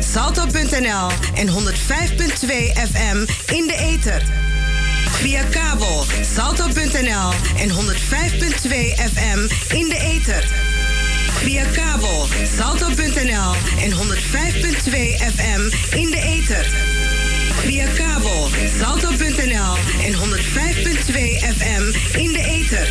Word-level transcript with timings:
salto.nl 0.00 1.10
en 1.34 1.48
105.2 1.48 2.72
FM 2.74 3.26
in 3.46 3.66
de 3.66 3.74
ether. 3.74 4.22
Via 5.22 5.44
kabel 5.50 6.04
salto.nl 6.22 7.32
en 7.56 7.70
105.2 7.70 8.94
FM 8.96 9.48
in 9.72 9.88
de 9.88 9.98
ether. 9.98 10.44
Via 11.44 11.64
kabel 11.64 12.26
salto.nl 12.56 13.54
en 13.82 13.92
105.2 13.92 15.20
FM 15.20 15.70
in 15.94 16.10
de 16.10 16.20
ether. 16.20 16.66
Via 17.64 17.86
kabel 17.86 18.48
salto.nl 18.78 19.76
en 20.04 20.14
105.2 20.14 21.42
FM 21.42 21.92
in 22.18 22.32
de 22.32 22.42
ether. 22.42 22.88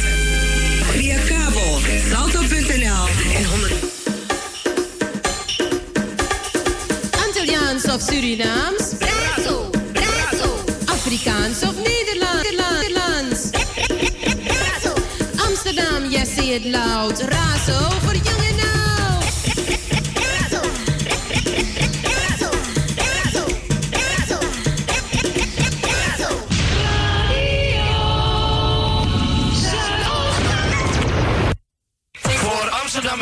Via 0.95 1.17
kabel 1.27 1.81
salto.nl 2.09 3.07
en 3.35 3.45
100 3.45 3.94
of 7.95 8.01
Surinaams? 8.01 8.85
Razo, 8.99 9.71
razo. 9.93 10.49
Afrikaans 10.95 11.63
of 11.63 11.75
Nederlands? 11.87 12.43
Nederlands. 12.43 13.41
Amsterdam, 15.47 16.11
yes, 16.11 16.35
say 16.35 16.55
it 16.55 16.65
loud. 16.65 17.17
Razo 17.19 17.79
voor 18.03 18.15
jong 18.15 18.44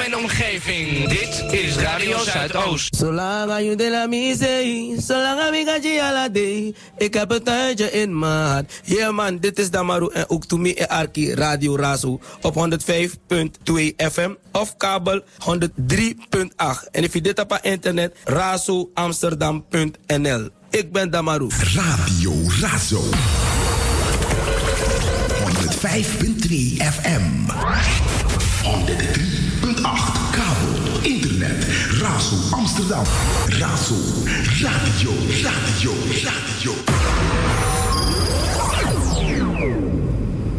En 0.06 0.18
omgeving, 0.18 1.10
dit 1.10 1.44
is 1.52 1.76
Radio 1.76 2.18
Zuidoost. 2.18 2.96
Zolang 2.96 3.60
je 3.60 3.76
de 3.76 3.90
la 3.90 4.06
misee, 4.06 4.96
zolang 5.02 5.56
ik 5.56 6.02
ala 6.02 6.30
day. 6.30 6.76
Ik 6.98 7.14
heb 7.14 7.30
het 7.30 7.46
tijdje 7.46 7.92
in 7.92 8.20
mijn 8.20 8.48
hart. 8.48 8.82
Yeah 8.84 9.14
man, 9.14 9.38
dit 9.38 9.60
is 9.60 9.70
Damaru 9.70 10.10
en 10.14 10.30
ook 10.30 10.46
to 10.46 10.58
me 10.58 10.76
en 10.76 10.88
Arki 10.88 11.34
Radio 11.34 11.76
Razo 11.76 12.20
op 12.42 12.56
105.2 12.56 12.62
FM 14.12 14.32
of 14.52 14.78
kabel 14.78 15.22
103.8. 15.22 15.26
En 16.92 17.04
if 17.04 17.14
je 17.14 17.22
dit 17.22 17.40
op 17.40 17.50
het 17.50 17.64
internet, 17.64 18.16
razoamsterdam.nl. 18.24 20.50
Ik 20.70 20.92
ben 20.92 21.10
Damaru. 21.10 21.48
Radio 21.74 22.34
Razo. 22.62 23.02
105.2 23.02 23.08
FM. 26.78 27.22
103.8 28.64 28.64
kabel, 28.64 29.43
internet, 31.04 31.66
Razo 32.00 32.36
Amsterdam. 32.52 33.04
Razo, 33.48 33.96
radio, 34.62 35.12
radio, 35.44 35.92
radio. 36.24 36.74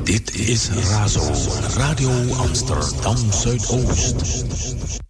Dit 0.04 0.34
is 0.34 0.68
Razo, 0.68 1.32
Radio 1.76 2.10
Amsterdam 2.36 3.16
Zuidoost. 3.32 5.02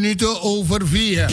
Minuten 0.00 0.42
over 0.42 0.88
vier. 0.88 1.32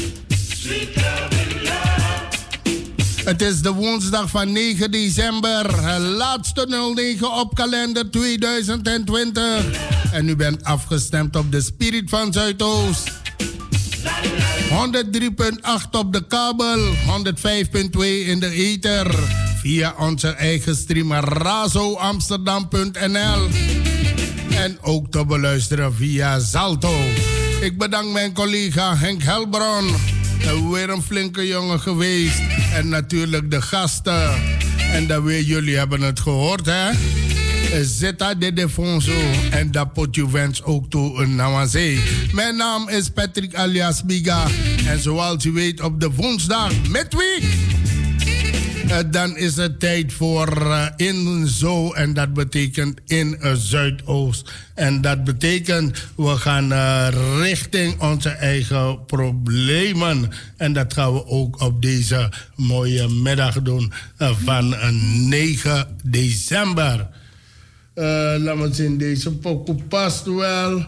Het 3.24 3.42
is 3.42 3.62
de 3.62 3.72
woensdag 3.72 4.30
van 4.30 4.52
9 4.52 4.92
december, 4.92 5.82
laatste 6.00 6.94
09 6.96 7.32
op 7.32 7.56
kalender 7.56 8.12
2020. 8.12 9.66
En 10.12 10.28
u 10.28 10.36
bent 10.36 10.64
afgestemd 10.64 11.36
op 11.36 11.52
de 11.52 11.62
Spirit 11.62 12.10
van 12.10 12.34
Zuidoost. 12.34 13.10
103.8 13.10 13.14
op 15.92 16.14
de 16.14 16.28
kabel, 16.28 16.80
105.2 16.80 16.86
in 18.26 18.40
de 18.40 18.50
ether. 18.50 19.16
Via 19.62 19.96
onze 20.00 20.28
eigen 20.28 20.76
streamer 20.76 21.24
razoamsterdam.nl. 21.24 23.48
En 24.56 24.78
ook 24.82 25.12
te 25.12 25.26
beluisteren 25.26 25.96
via 25.96 26.40
Zalto. 26.40 26.94
Ik 27.62 27.78
bedank 27.78 28.12
mijn 28.12 28.34
collega 28.34 28.98
Henk 28.98 29.24
Helbron. 29.24 29.96
Weer 30.72 30.90
een 30.90 31.02
flinke 31.02 31.48
jongen 31.48 31.80
geweest. 31.80 32.42
En 32.74 32.90
natuurlijk 32.90 33.52
de 33.52 33.62
gasten. 33.62 34.30
En 34.92 35.08
dat 35.08 35.24
weer 35.24 35.42
jullie 35.42 35.78
hebben 35.78 36.02
het 36.02 36.20
gehoord, 36.20 36.66
hè? 36.66 36.92
Zeta 37.84 38.34
de 38.34 38.54
Defonso. 38.54 39.20
En 39.52 39.72
dat 39.72 39.94
pot 39.94 40.16
je 40.16 40.32
wens 40.32 40.64
ook 40.64 40.90
toe 40.90 41.22
een 41.22 41.36
Nawazee. 41.36 42.02
Mijn 42.32 42.56
naam 42.56 42.90
is 42.90 43.10
Patrick 43.10 43.56
alias 43.56 44.04
Biga. 44.06 44.48
En 44.88 45.00
zoals 45.02 45.46
u 45.46 45.52
weet 45.52 45.82
op 45.82 46.00
de 46.00 46.12
woensdag 46.12 46.72
midweek. 46.90 47.44
Uh, 48.92 48.98
dan 49.12 49.38
is 49.38 49.56
het 49.56 49.80
tijd 49.80 50.14
voor 50.14 50.58
uh, 50.58 50.86
in 50.96 51.48
zo 51.48 51.92
en 51.92 52.14
dat 52.14 52.34
betekent 52.34 53.00
in 53.06 53.38
uh, 53.42 53.54
Zuidoost. 53.54 54.52
En 54.74 55.02
dat 55.02 55.24
betekent 55.24 56.08
we 56.16 56.36
gaan 56.36 56.74
richting 57.42 58.02
onze 58.02 58.30
eigen 58.30 59.06
problemen. 59.06 60.32
En 60.58 60.74
dat 60.74 60.94
gaan 60.94 61.14
we 61.14 61.26
ook 61.26 61.62
op 61.62 61.82
deze 61.82 62.30
mooie 62.56 63.08
middag 63.08 63.62
doen 63.62 63.94
van 64.18 64.76
9 65.30 65.88
december. 66.04 67.08
laat 68.38 68.58
me 68.58 68.70
zien, 68.72 68.98
deze 68.98 69.32
pokoe 69.32 69.84
past 69.84 70.26
wel 70.26 70.86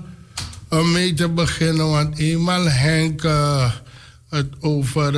om 0.70 0.92
mee 0.92 1.14
te 1.14 1.30
beginnen. 1.30 1.90
Want 1.90 2.18
eenmaal 2.18 2.70
Henk 2.70 3.22
het 4.30 4.48
over 4.60 5.14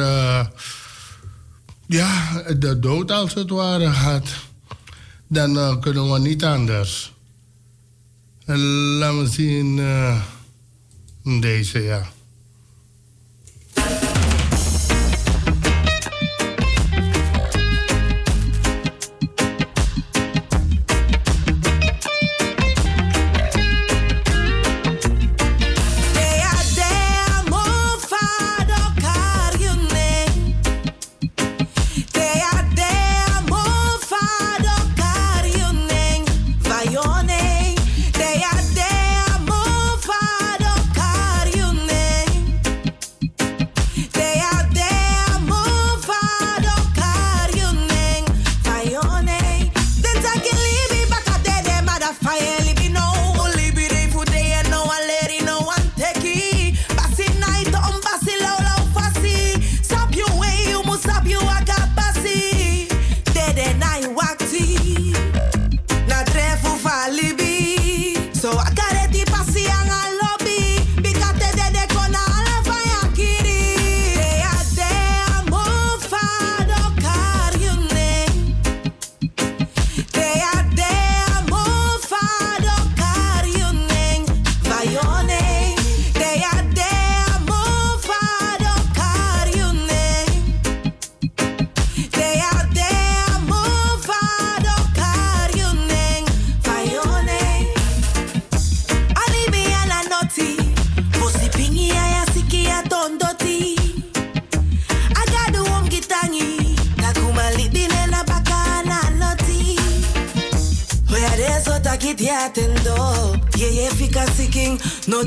ja, 1.87 2.41
de 2.59 2.79
dood 2.79 3.11
als 3.11 3.33
het 3.33 3.49
ware 3.49 3.87
had, 3.87 4.27
dan 5.27 5.55
uh, 5.55 5.79
kunnen 5.79 6.11
we 6.11 6.19
niet 6.19 6.43
anders. 6.43 7.13
En 8.45 8.59
laat 8.97 9.13
me 9.13 9.27
zien 9.27 9.77
uh, 9.77 10.21
deze, 11.41 11.79
ja. 11.79 12.13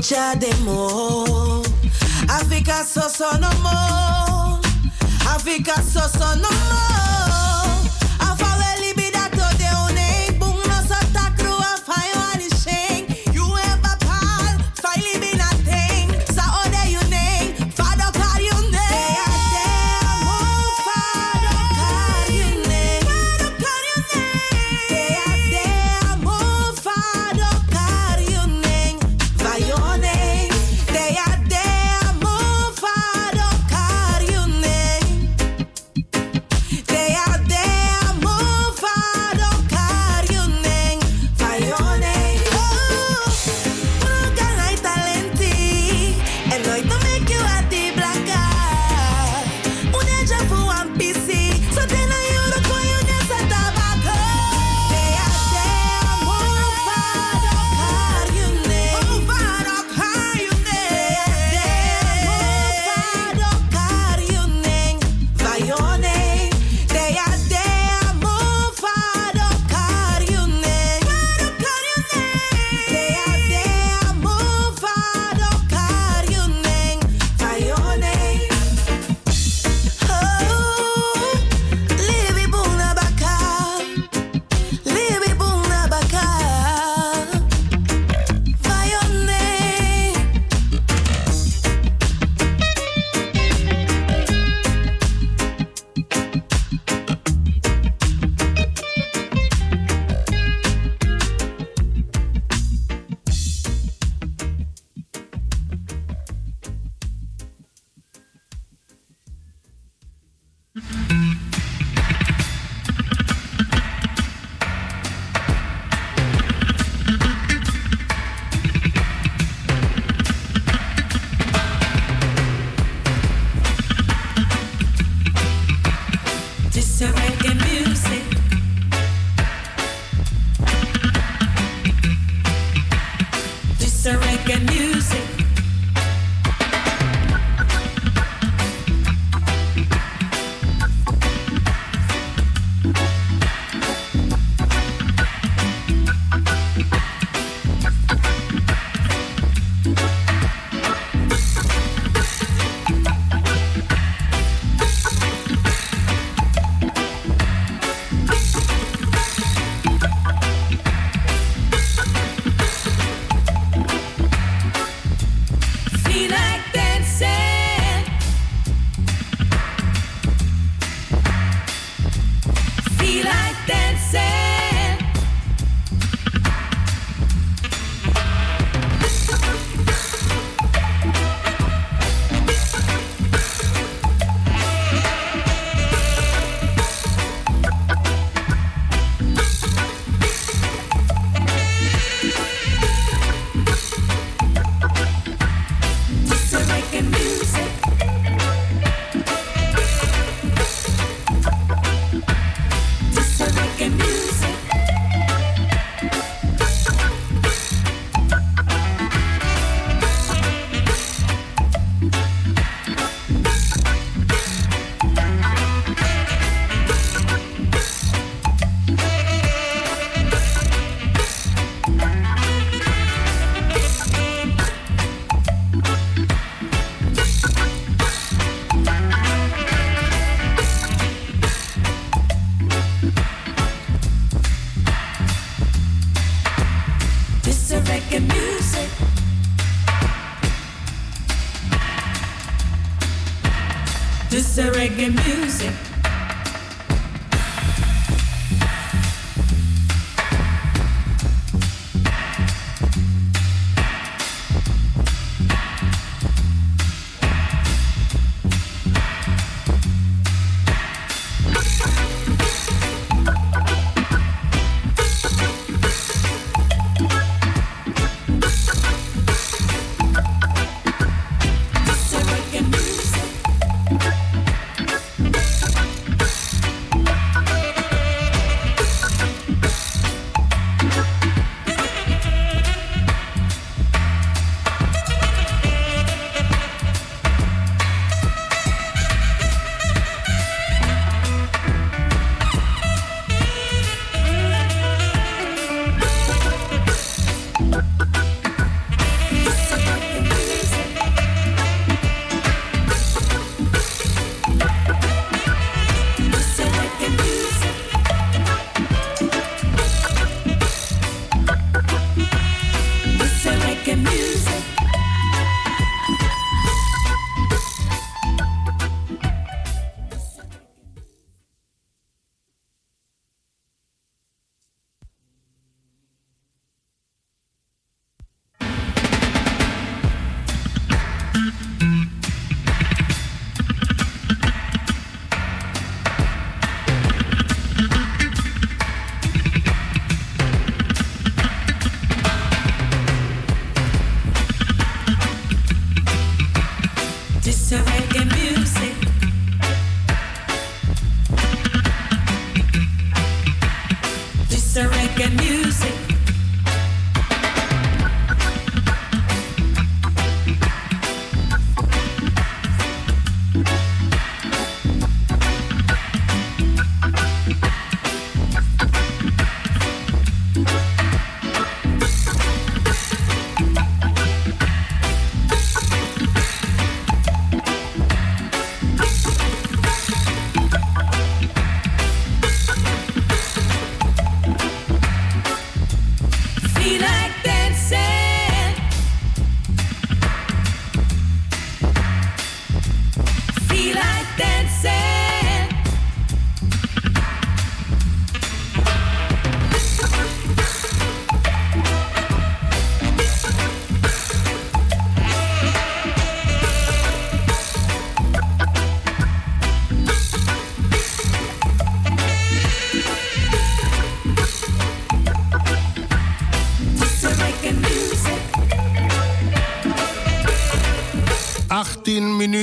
child 0.01 0.38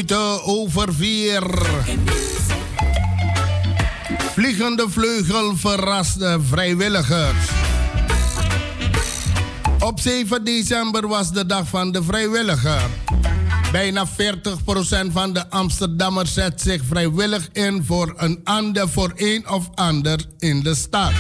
minuten 0.09 0.45
over 0.45 0.95
4. 0.95 1.43
Vliegende 4.33 4.87
vleugel 4.89 5.57
verrast 5.57 6.19
de 6.19 6.39
vrijwilligers. 6.49 7.49
Op 9.79 10.01
7 10.01 10.45
december 10.45 11.09
was 11.09 11.33
de 11.33 11.47
dag 11.47 11.69
van 11.69 11.93
de 11.93 12.03
vrijwilliger. 12.03 12.83
Bijna 13.73 14.07
40% 14.07 14.11
van 15.13 15.33
de 15.33 15.51
Amsterdammers 15.51 16.35
zet 16.35 16.61
zich 16.61 16.83
vrijwillig 16.89 17.49
in 17.53 17.85
voor 17.85 18.15
een 18.17 18.41
ander, 18.45 18.89
voor 18.89 19.13
een 19.17 19.49
of 19.49 19.69
ander 19.75 20.21
in 20.39 20.63
de 20.63 20.75
stad. 20.75 21.13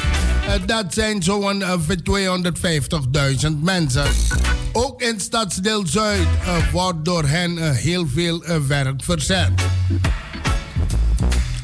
Eh, 0.47 0.55
Dat 0.67 0.95
zijn 0.95 1.23
zo'n 1.23 1.63
eh, 1.63 1.79
250.000 2.03 3.63
mensen. 3.63 4.05
Ook 4.79 5.03
in 5.03 5.21
Stadsdeel 5.21 5.87
Zuid 5.87 6.27
eh, 6.45 6.73
wordt 6.73 7.05
door 7.05 7.25
hen 7.25 7.59
eh, 7.59 7.71
heel 7.71 8.07
veel 8.07 8.45
eh, 8.45 8.57
werk 8.67 9.03
verzet. 9.05 9.51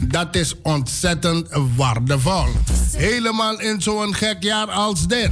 Dat 0.00 0.34
is 0.36 0.54
ontzettend 0.62 1.48
waardevol. 1.76 2.46
Helemaal 2.96 3.60
in 3.60 3.80
zo'n 3.82 4.14
gek 4.14 4.42
jaar 4.42 4.70
als 4.70 5.06
dit. 5.06 5.30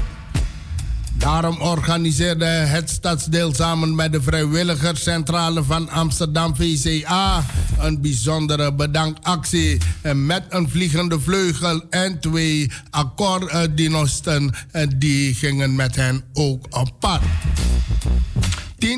Daarom 1.21 1.61
organiseerde 1.61 2.45
het 2.45 2.91
stadsdeel 2.91 3.55
samen 3.55 3.95
met 3.95 4.13
de 4.13 4.23
vrijwilligerscentrale 4.23 5.65
van 5.65 5.89
Amsterdam 5.89 6.57
VCA 6.57 7.45
een 7.79 8.01
bijzondere 8.01 8.75
bedankactie 8.75 9.79
met 10.15 10.43
een 10.49 10.71
vliegende 10.71 11.21
vleugel 11.21 11.83
en 11.91 12.21
twee 12.21 12.71
accordeonisten 12.91 14.55
eh, 14.71 14.87
die 14.97 15.35
gingen 15.35 15.75
met 15.75 15.97
hen 15.97 16.25
ook 16.33 16.67
op 16.71 16.91
pad. 16.99 17.21
10.000 18.85 18.89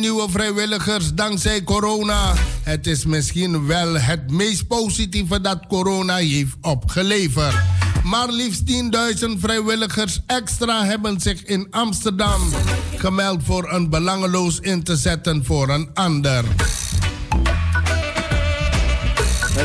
nieuwe 0.00 0.26
vrijwilligers 0.30 1.14
dankzij 1.14 1.64
corona. 1.64 2.34
Het 2.62 2.86
is 2.86 3.04
misschien 3.04 3.66
wel 3.66 3.94
het 3.94 4.30
meest 4.30 4.66
positieve 4.66 5.40
dat 5.40 5.66
corona 5.66 6.16
heeft 6.16 6.56
opgeleverd. 6.60 7.77
Maar 8.08 8.28
liefst 8.28 8.62
10.000 9.26 9.38
vrijwilligers 9.38 10.20
extra 10.26 10.84
hebben 10.84 11.20
zich 11.20 11.44
in 11.44 11.66
Amsterdam 11.70 12.40
gemeld 12.96 13.42
voor 13.44 13.72
een 13.72 13.90
belangeloos 13.90 14.60
in 14.60 14.82
te 14.82 14.96
zetten 14.96 15.44
voor 15.44 15.68
een 15.68 15.90
ander. 15.94 16.44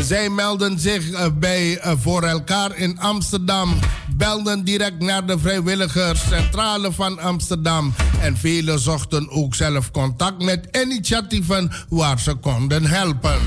Zij 0.02 0.30
melden 0.30 0.80
zich 0.80 1.12
eh, 1.12 1.26
bij 1.40 1.78
eh, 1.78 1.92
Voor 2.00 2.24
Elkaar 2.24 2.78
in 2.78 3.00
Amsterdam, 3.00 3.80
belden 4.16 4.64
direct 4.64 5.00
naar 5.00 5.26
de 5.26 5.40
vrijwilligerscentrale 5.40 6.92
van 6.92 7.20
Amsterdam 7.20 7.94
en 8.22 8.38
velen 8.38 8.80
zochten 8.80 9.30
ook 9.30 9.56
zelf 9.56 9.92
contact 9.92 10.44
met 10.44 10.68
initiatieven 10.82 11.72
waar 11.90 12.20
ze 12.20 12.34
konden 12.34 12.86
helpen. 12.86 13.40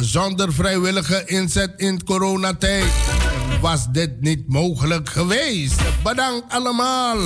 Zonder 0.00 0.52
vrijwillige 0.52 1.22
inzet 1.26 1.72
in 1.76 2.04
coronatijd 2.04 3.17
was 3.60 3.86
dit 3.92 4.20
niet 4.20 4.48
mogelijk 4.48 5.08
geweest. 5.08 5.82
Bedankt 6.02 6.52
allemaal. 6.52 7.16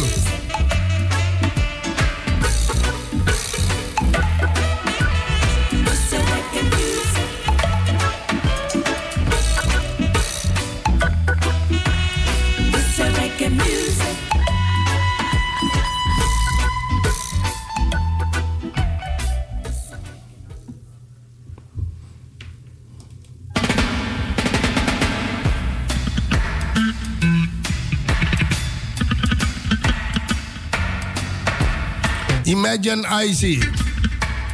Imagine 32.62 33.02
IC 33.24 33.68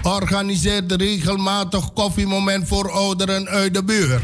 organiseert 0.02 0.92
regelmatig 0.92 1.92
koffiemoment 1.92 2.68
voor 2.68 2.90
ouderen 2.90 3.48
uit 3.48 3.74
de 3.74 3.84
buurt. 3.84 4.22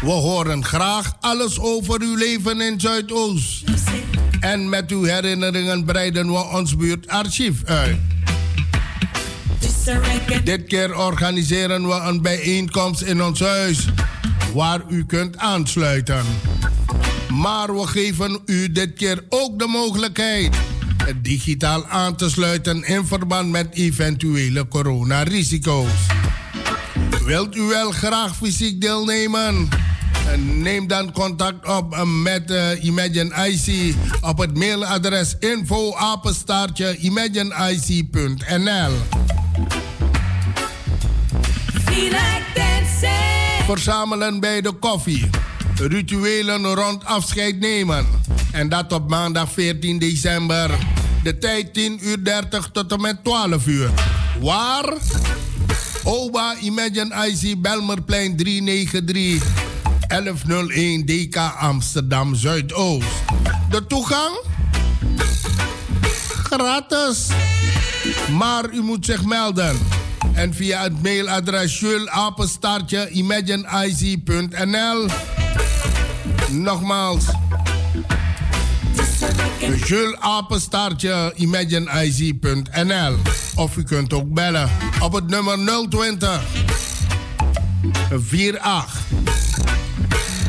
We 0.00 0.10
horen 0.10 0.64
graag 0.64 1.16
alles 1.20 1.58
over 1.58 2.00
uw 2.00 2.16
leven 2.16 2.60
in 2.60 2.80
Zuidoost. 2.80 3.64
En 4.40 4.68
met 4.68 4.90
uw 4.90 5.02
herinneringen 5.02 5.84
breiden 5.84 6.26
we 6.26 6.38
ons 6.38 6.76
buurtarchief 6.76 7.64
uit. 7.64 7.96
Dit 10.44 10.64
keer 10.66 10.96
organiseren 10.96 11.88
we 11.88 11.94
een 11.94 12.22
bijeenkomst 12.22 13.00
in 13.00 13.22
ons 13.22 13.40
huis 13.40 13.88
waar 14.54 14.80
u 14.88 15.04
kunt 15.06 15.38
aansluiten. 15.38 16.24
Maar 17.28 17.74
we 17.74 17.86
geven 17.86 18.40
u 18.46 18.72
dit 18.72 18.94
keer 18.94 19.24
ook 19.28 19.58
de 19.58 19.66
mogelijkheid 19.66 20.56
digitaal 21.22 21.86
aan 21.86 22.16
te 22.16 22.30
sluiten 22.30 22.84
in 22.84 23.06
verband 23.06 23.50
met 23.50 23.74
eventuele 23.74 24.68
coronarisico's. 24.68 25.92
Wilt 27.24 27.56
u 27.56 27.62
wel 27.62 27.90
graag 27.90 28.36
fysiek 28.36 28.80
deelnemen? 28.80 29.68
Neem 30.36 30.86
dan 30.86 31.12
contact 31.12 31.68
op 31.68 31.94
eh, 31.94 32.02
met 32.22 32.50
uh, 32.50 32.84
Imagine 32.84 33.48
IC 33.48 33.94
op 34.20 34.38
het 34.38 34.56
mailadres 34.56 35.36
info 35.38 35.94
apenstaartje 35.94 36.96
imagineic.nl. 36.96 38.92
Verzamelen 43.66 44.40
bij 44.40 44.60
de 44.60 44.72
koffie. 44.72 45.30
Rituelen 45.74 46.74
rond 46.74 47.04
afscheid 47.04 47.60
nemen. 47.60 48.06
En 48.52 48.68
dat 48.68 48.92
op 48.92 49.08
maandag 49.08 49.52
14 49.52 49.98
december. 49.98 50.70
De 51.22 51.38
tijd 51.38 51.74
10 51.74 51.98
uur 52.06 52.24
30 52.24 52.70
tot 52.72 52.92
en 52.92 53.00
met 53.00 53.24
12 53.24 53.66
uur. 53.66 53.90
Waar? 54.40 54.94
Oba 56.02 56.54
Imagine 56.60 57.28
IC 57.28 57.62
Belmerplein 57.62 58.36
393 58.36 59.42
1101 60.08 61.06
DK 61.06 61.36
Amsterdam 61.58 62.34
Zuidoost. 62.34 63.06
De 63.70 63.86
toegang? 63.86 64.40
Gratis. 66.28 67.26
Maar 68.38 68.70
u 68.72 68.82
moet 68.82 69.04
zich 69.04 69.24
melden. 69.24 69.78
En 70.34 70.54
via 70.54 70.82
het 70.82 71.02
mailadres 71.02 71.80
julapenstaartje 71.80 73.08
imagineic.nl 73.10 75.06
Nogmaals. 76.50 77.24
Jules 79.76 80.16
Apenstaartje 80.20 81.32
imagineic.nl 81.36 83.16
Of 83.54 83.76
u 83.76 83.82
kunt 83.82 84.12
ook 84.12 84.34
bellen 84.34 84.70
op 85.00 85.12
het 85.12 85.28
nummer 85.28 85.58
020 85.88 86.42
48 88.10 89.00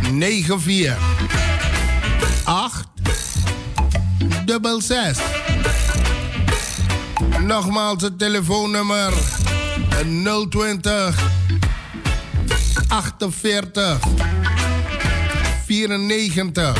94 0.02 0.98
8 2.44 2.88
dubbel 4.46 4.82
6. 4.82 5.18
Nogmaals 7.40 8.02
het 8.02 8.20
telefoonnummer 8.20 9.14
020 10.50 11.16
48 12.88 14.00
94 15.66 16.78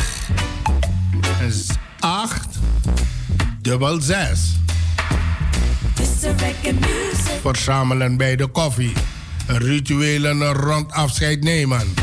8 2.04 2.48
dubbel 3.62 4.02
6. 4.02 4.56
Verzamelen 7.42 8.18
bij 8.18 8.36
de 8.36 8.48
koffie. 8.48 8.94
Rituelen 9.48 10.54
rond 10.54 10.92
afscheid 10.92 11.44
nemen. 11.44 11.94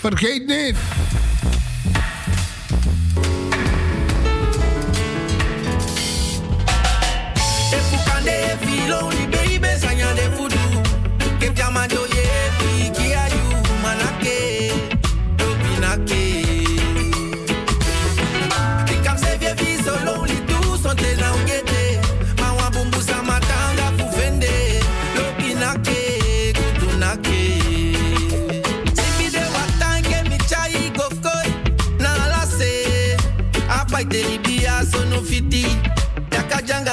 Vergeet 0.00 0.46
niet. 0.46 0.76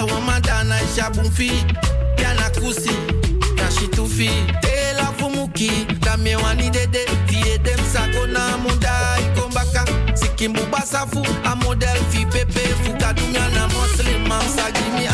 Yakajanga 0.01 0.13
wamadana 0.13 0.79
shabumfi 0.95 1.51
yana 2.23 2.49
kusi 2.49 2.91
kashitufi 3.55 4.29
tela 4.61 5.05
fumuki 5.17 5.71
kamewani 5.99 6.69
dede 6.69 7.05
fiedem 7.27 7.79
sako 7.93 8.27
na 8.27 8.57
munda 8.57 9.17
ikombaka 9.19 9.85
Kimbu 10.41 10.61
basafu, 10.71 11.21
a 11.45 11.55
model 11.55 11.97
fi 12.09 12.25
pepe, 12.25 12.61
fuka 12.83 13.13
dumia 13.13 13.47
na 13.53 13.67
muslim, 13.67 14.27
mam 14.27 14.41
sa 14.41 14.71
gimi 14.71 15.05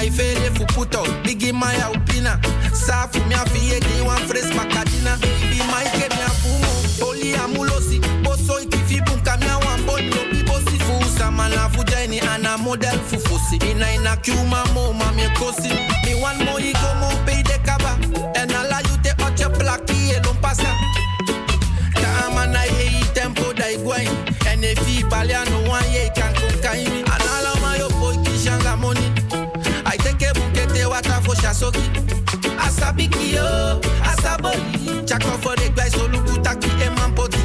Mi 0.00 0.04
na 0.04 0.04
ifere 0.04 0.50
fu 0.54 0.64
puto, 0.66 1.02
digi 1.22 1.52
mai 1.52 1.76
opina. 1.92 2.38
Sa 2.72 3.08
fu 3.08 3.18
mi 3.26 3.34
afi 3.34 3.70
ye 3.70 3.80
di 3.80 4.00
wan 4.02 4.18
fres 4.28 4.46
makadina. 4.54 5.16
Baby 5.20 5.58
mai 5.70 5.84
ke 5.92 6.08
mi 6.08 6.22
afumo, 6.22 7.08
oli 7.08 7.34
amulosi. 7.34 8.00
Boso 8.22 8.60
iki 8.60 8.78
fi 8.86 9.00
bunka 9.00 9.36
mi 9.40 9.46
awan 9.46 9.84
bon 9.86 10.02
lo 10.10 10.24
bi 10.30 10.42
bosi 10.44 10.78
fu 10.78 11.18
sama 11.18 11.48
na 11.48 11.68
fu 11.68 11.84
jaini 11.84 12.20
ana 12.20 12.56
model 12.58 12.98
fu 13.08 13.18
fusi. 13.18 13.56
Ina 13.70 13.92
ina 13.94 14.16
kiuma 14.16 14.64
mo 14.74 14.92
ma 14.92 15.10
mi 15.12 15.28
kosi. 15.38 15.68
Mi 16.04 16.14
wan 16.22 16.36
mo 16.44 16.58
iko 16.58 16.94
mo 17.00 17.08
pay 17.26 17.42
de 17.42 17.58
kaba. 17.64 17.96
En 18.36 18.50
ala 18.54 18.80
you 18.88 18.96
te 19.02 19.10
oche 19.24 19.48
plaki 19.58 20.12
e 20.16 20.20
lon 20.24 20.36
pasa. 20.40 20.70
Kama 21.94 22.46
na 22.46 22.62
ye 22.64 23.00
i 23.00 23.04
tempo 23.14 23.52
da 23.52 23.64
igwai 23.70 24.06
En 24.46 24.64
if 24.64 24.78
he 24.86 25.02
paliano 25.02 25.49
shasoki 31.60 31.80
Asabiki 32.58 33.34
yo, 33.34 33.80
asaboli 34.02 35.06
Chako 35.06 35.28
for 35.38 35.56
the 35.56 35.70
guys 35.74 35.92
so 35.92 36.08
luku 36.08 36.42
taki 36.42 36.68
e 36.68 36.88
mampoti 36.96 37.38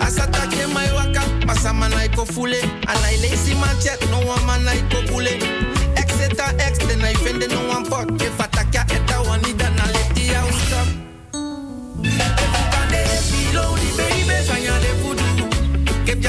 Asatake 0.00 0.66
mai 0.72 0.90
waka 0.92 1.22
Masama 1.46 1.88
na 1.88 2.04
iko 2.04 2.26
fule. 2.26 2.60
Anai 2.86 3.16
man 3.60 3.80
chat 3.80 4.00
no 4.10 4.18
one 4.26 4.46
man 4.46 4.64
na 4.64 4.72
iko 4.72 5.02
bule. 5.10 5.30
Exeta 5.96 6.54
ex 6.60 6.78
then 6.78 7.02
I 7.02 7.14
fende 7.14 7.48
no 7.48 7.68
one 7.68 7.84
pot 7.86 8.10
If 8.22 8.38
ataka 8.38 8.82
eta 8.94 9.20
wanida 9.22 9.70
na 9.70 9.86
leti 9.86 10.28
ya 10.32 10.44
ustap 10.44 10.88
Kande 12.72 13.04
filoni 13.28 13.90
baby 13.96 14.44
sanya 14.46 14.78
de 14.80 14.92
fudu. 15.00 16.06
Kep 16.06 16.20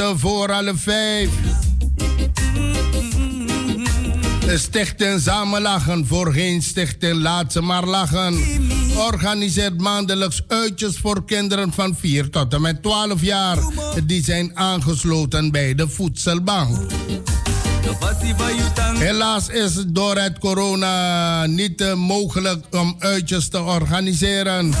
voor 0.00 0.50
half 0.50 0.80
vijf. 0.80 1.30
De 4.40 4.58
stichting 4.58 5.20
Samen 5.20 5.62
Lachen, 5.62 6.06
voorheen 6.06 6.62
stichting 6.62 7.22
Laat 7.22 7.52
ze 7.52 7.60
maar 7.62 7.84
lachen. 7.84 8.40
Organiseert 8.96 9.80
maandelijks 9.80 10.42
uitjes 10.48 10.98
voor 10.98 11.24
kinderen 11.24 11.72
van 11.72 11.96
4 12.00 12.30
tot 12.30 12.54
en 12.54 12.60
met 12.60 12.82
12 12.82 13.22
jaar. 13.22 13.58
Die 14.06 14.24
zijn 14.24 14.56
aangesloten 14.56 15.50
bij 15.50 15.74
de 15.74 15.88
voedselbank. 15.88 16.92
Helaas 18.94 19.48
is 19.48 19.74
het 19.74 19.94
door 19.94 20.16
het 20.16 20.38
corona 20.38 21.46
niet 21.46 21.94
mogelijk 21.94 22.64
om 22.70 22.96
uitjes 22.98 23.48
te 23.48 23.62
organiseren. 23.62 24.74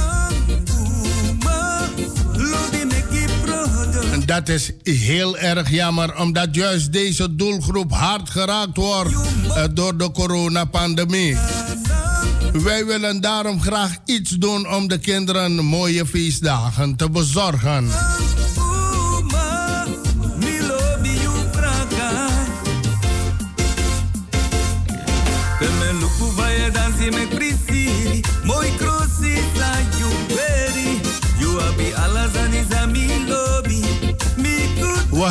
Dat 4.30 4.48
is 4.48 4.70
heel 4.82 5.38
erg 5.38 5.70
jammer, 5.70 6.18
omdat 6.18 6.54
juist 6.54 6.92
deze 6.92 7.34
doelgroep 7.34 7.92
hard 7.92 8.30
geraakt 8.30 8.76
wordt 8.76 9.12
eh, 9.54 9.64
door 9.72 9.96
de 9.96 10.10
coronapandemie. 10.10 11.36
Wij 12.52 12.86
willen 12.86 13.20
daarom 13.20 13.60
graag 13.60 13.96
iets 14.04 14.30
doen 14.30 14.68
om 14.68 14.88
de 14.88 14.98
kinderen 14.98 15.64
mooie 15.64 16.06
feestdagen 16.06 16.96
te 16.96 17.10
bezorgen. 17.10 17.88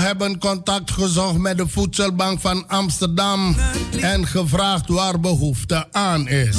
Hebben 0.10 0.40
contact 0.40 0.92
gezocht 0.92 1.38
met 1.38 1.58
de 1.58 1.68
voedselbank 1.68 2.40
van 2.40 2.68
Amsterdam 2.68 3.56
en 4.02 4.28
gevraagd 4.28 4.88
waar 4.88 5.20
behoefte 5.20 5.88
aan 5.92 6.28
is. 6.28 6.58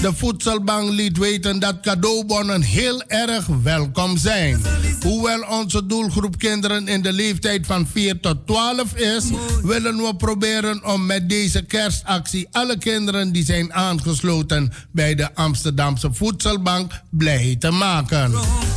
De 0.00 0.12
voedselbank 0.14 0.90
liet 0.90 1.18
weten 1.18 1.58
dat 1.58 1.80
cadeaubonnen 1.80 2.62
heel 2.62 3.02
erg 3.06 3.46
welkom 3.62 4.16
zijn. 4.16 4.60
Hoewel 5.02 5.42
onze 5.42 5.86
doelgroep 5.86 6.38
kinderen 6.38 6.88
in 6.88 7.02
de 7.02 7.12
leeftijd 7.12 7.66
van 7.66 7.86
4 7.92 8.20
tot 8.20 8.46
12 8.46 8.94
is, 8.94 9.24
willen 9.62 9.96
we 9.96 10.16
proberen 10.16 10.84
om 10.84 11.06
met 11.06 11.28
deze 11.28 11.62
kerstactie 11.62 12.48
alle 12.50 12.78
kinderen 12.78 13.32
die 13.32 13.44
zijn 13.44 13.72
aangesloten 13.72 14.72
bij 14.92 15.14
de 15.14 15.34
Amsterdamse 15.34 16.08
voedselbank 16.12 16.92
blij 17.10 17.56
te 17.58 17.70
maken. 17.70 18.32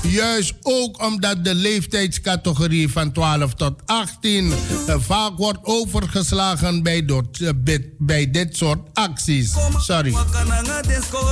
Juist 0.08 0.54
ook 0.62 1.04
omdat 1.06 1.44
de 1.46 1.56
leeftijdscategorie 1.56 2.90
van 2.90 3.12
12 3.12 3.54
tot 3.54 3.74
18 3.86 4.54
eh, 4.88 4.96
vaak 5.00 5.38
wordt 5.38 5.60
overgeslagen 5.62 6.84
bij, 6.84 7.06
eh, 7.06 7.50
bit- 7.56 7.88
bij 7.98 8.32
dit 8.32 8.58
soort 8.58 8.80
acties. 8.94 9.54
Sorry. 9.78 10.12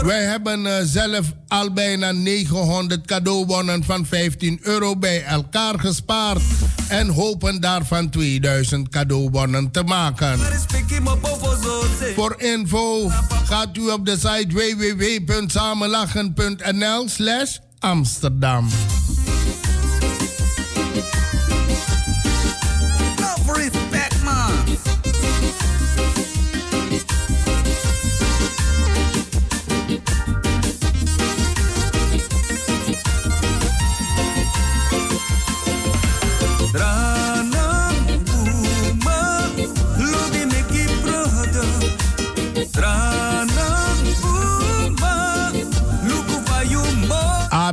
Wij 0.06 0.24
hebben 0.24 0.66
eh, 0.66 0.74
zelf 0.84 1.34
al 1.48 1.74
bijna 1.74 2.12
900 2.12 3.08
cadeaubonnen 3.08 3.84
van 3.84 4.06
15 4.06 4.60
euro 4.62 4.98
bij 4.98 5.24
elkaar 5.24 5.80
gespaard 5.80 6.42
en 6.88 7.10
hopen 7.10 7.62
daarvan 7.62 8.10
2000 8.10 8.90
cadeaubonnen 8.90 9.72
te 9.72 9.84
maken. 9.84 10.40
Voor 12.16 12.36
info 12.38 13.10
gaat 13.44 13.78
u 13.78 13.90
op 13.90 14.06
de 14.06 14.18
site 14.18 14.48
www.samenlachen.nl 14.48 17.10
slash 17.10 17.58
Amsterdam. 17.80 18.70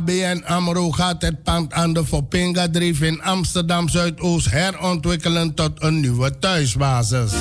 ABN 0.09 0.43
AMRO 0.45 0.91
gaat 0.91 1.21
het 1.21 1.43
pand 1.43 1.73
aan 1.73 1.93
de 1.93 2.69
Dreef 2.71 3.01
in 3.01 3.21
Amsterdam 3.21 3.89
Zuidoost 3.89 4.49
herontwikkelen 4.49 5.53
tot 5.53 5.71
een 5.75 5.99
nieuwe 5.99 6.39
thuisbasis. 6.39 7.31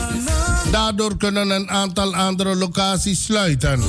Daardoor 0.71 1.17
kunnen 1.17 1.51
een 1.51 1.71
aantal 1.71 2.15
andere 2.15 2.57
locaties 2.57 3.25
sluiten. 3.25 3.81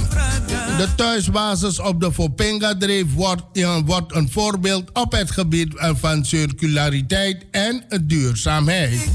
De 0.78 0.88
thuisbasis 0.96 1.80
op 1.80 2.02
de 2.02 2.14
Fopinga 2.14 2.78
Dreef 2.78 3.14
wordt, 3.14 3.44
wordt 3.86 4.16
een 4.16 4.32
voorbeeld 4.32 4.90
op 4.94 5.12
het 5.12 5.32
gebied 5.32 5.74
van 5.76 6.26
circulariteit 6.26 7.46
en 7.52 7.84
duurzaamheid. 8.04 9.08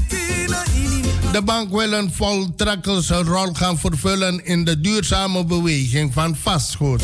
De 1.31 1.41
bank 1.41 1.71
wil 1.71 1.93
een 1.93 2.11
voltrekkelse 2.13 3.23
rol 3.23 3.53
gaan 3.53 3.79
vervullen 3.79 4.45
in 4.45 4.63
de 4.63 4.81
duurzame 4.81 5.45
beweging 5.45 6.13
van 6.13 6.35
vastgoed. 6.35 7.03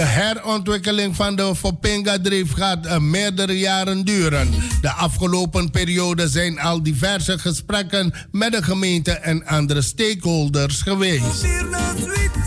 De 0.00 0.06
herontwikkeling 0.06 1.16
van 1.16 1.36
de 1.36 1.54
Fopinga 1.56 2.18
Dreef 2.18 2.52
gaat 2.52 2.86
uh, 2.86 2.98
meerdere 2.98 3.58
jaren 3.58 4.04
duren. 4.04 4.48
De 4.80 4.90
afgelopen 4.90 5.70
periode 5.70 6.28
zijn 6.28 6.60
al 6.60 6.82
diverse 6.82 7.38
gesprekken 7.38 8.12
met 8.30 8.52
de 8.52 8.62
gemeente 8.62 9.12
en 9.12 9.46
andere 9.46 9.82
stakeholders 9.82 10.82
geweest. 10.82 11.44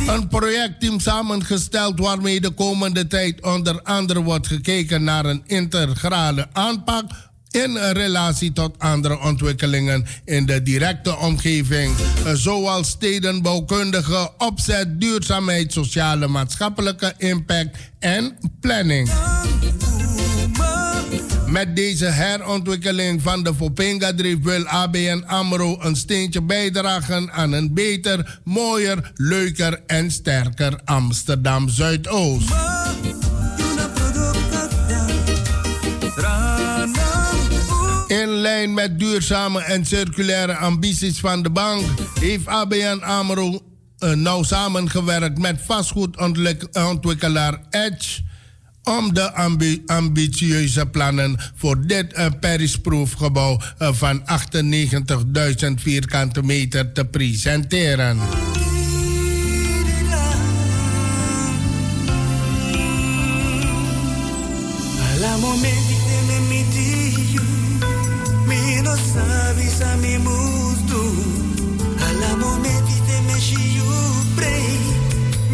Een 0.08 0.28
projectteam 0.28 1.00
samengesteld 1.00 2.00
waarmee 2.00 2.42
de 2.42 2.52
komende 2.52 3.08
tijd 3.08 3.42
onder 3.42 3.82
andere 3.82 4.22
wordt 4.22 4.48
gekeken 4.48 5.04
naar 5.04 5.26
een 5.26 5.44
integrale 5.46 6.48
aanpak 6.52 7.12
in 7.54 7.78
relatie 7.78 8.54
tot 8.54 8.80
andere 8.80 9.20
ontwikkelingen 9.20 10.06
in 10.26 10.46
de 10.46 10.64
directe 10.64 11.18
omgeving, 11.18 11.96
zoals 12.34 12.90
stedenbouwkundige 12.90 14.32
opzet, 14.38 15.02
duurzaamheid, 15.02 15.74
sociale 15.74 16.28
maatschappelijke 16.28 17.14
impact 17.18 17.78
en 18.00 18.38
planning. 18.60 19.10
Met 21.48 21.76
deze 21.76 22.06
herontwikkeling 22.06 23.22
van 23.22 23.44
de 23.44 23.54
Fopinga 23.56 24.14
Dreef 24.14 24.38
wil 24.42 24.66
ABN 24.66 25.24
AMRO 25.28 25.78
een 25.80 25.96
steentje 25.96 26.42
bijdragen 26.42 27.32
aan 27.32 27.52
een 27.52 27.74
beter, 27.74 28.40
mooier, 28.44 29.12
leuker 29.16 29.82
en 29.88 30.12
sterker 30.12 30.80
Amsterdam 30.86 31.70
lijn 38.44 38.74
met 38.74 39.00
duurzame 39.00 39.62
en 39.62 39.86
circulaire 39.86 40.56
ambities 40.56 41.20
van 41.20 41.44
de 41.44 41.50
bank 41.50 41.84
heeft 42.20 42.48
ABN 42.48 43.00
AMRO 43.02 43.62
uh, 44.00 44.12
nauw 44.12 44.44
samengewerkt 44.44 45.38
met 45.38 45.62
vastgoedontwikkelaar 45.66 47.60
Edge 47.70 48.22
om 48.84 49.14
de 49.14 49.34
ambi 49.34 49.84
ambitieuze 49.86 50.86
plannen 50.86 51.40
voor 51.56 51.88
dit 51.88 52.18
uh, 52.18 52.26
Paris-proefgebouw 52.40 53.62
uh, 53.80 53.94
van 53.94 54.22
98.000 54.22 54.26
vierkante 55.76 56.44
meter 56.44 56.92
te 56.92 57.06
presenteren. 57.06 58.18
Sa 69.84 69.96
mi 69.96 70.18
musto. 70.18 71.00
Alla 72.08 72.32
momenti 72.36 72.96
que 73.08 73.18
me 73.28 73.38
shiu 73.48 73.90
prei, 74.36 74.78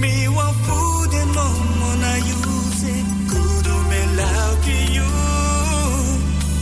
me 0.02 0.28
wa 0.28 0.54
food 0.66 1.14
and 1.22 1.34
no 1.36 1.48
mona 1.80 2.14
use. 2.38 2.94
Kudo 3.30 3.76
me 3.90 4.02
lau 4.20 4.52
ki 4.66 4.80
you, 4.98 5.12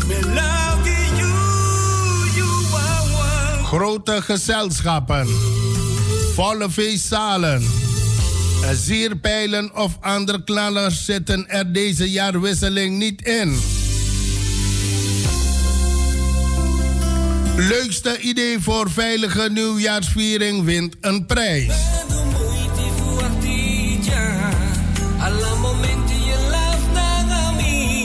me 0.09 0.19
lau 0.37 0.73
ki 0.85 0.99
wa 2.73 2.87
wa. 3.15 3.29
Grote 3.69 4.21
gezelschappen, 4.21 5.27
volle 6.35 6.69
feestzalen. 6.69 7.63
Zierpijlen 8.73 9.75
of 9.75 9.97
andere 10.01 10.43
knallers 10.43 11.05
zitten 11.05 11.49
er 11.49 11.73
deze 11.73 12.09
jaarwisseling 12.11 12.97
niet 12.97 13.21
in. 13.21 13.76
Leukste 17.57 18.19
idee 18.19 18.59
voor 18.59 18.89
veilige 18.89 19.49
nieuwjaarsviering 19.51 20.63
wint 20.63 20.95
een 21.01 21.25
prijs. 21.25 21.73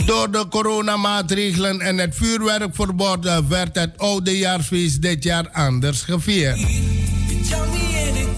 Door 0.07 0.31
de 0.31 0.47
coronamaatregelen 0.51 1.81
en 1.81 1.99
het 1.99 2.15
vuurwerkverbod 2.15 3.45
werd 3.49 3.75
het 3.75 3.99
oudejaarsfeest 3.99 5.03
dit 5.03 5.23
jaar 5.23 5.51
anders 5.51 6.03
gevierd. 6.03 6.67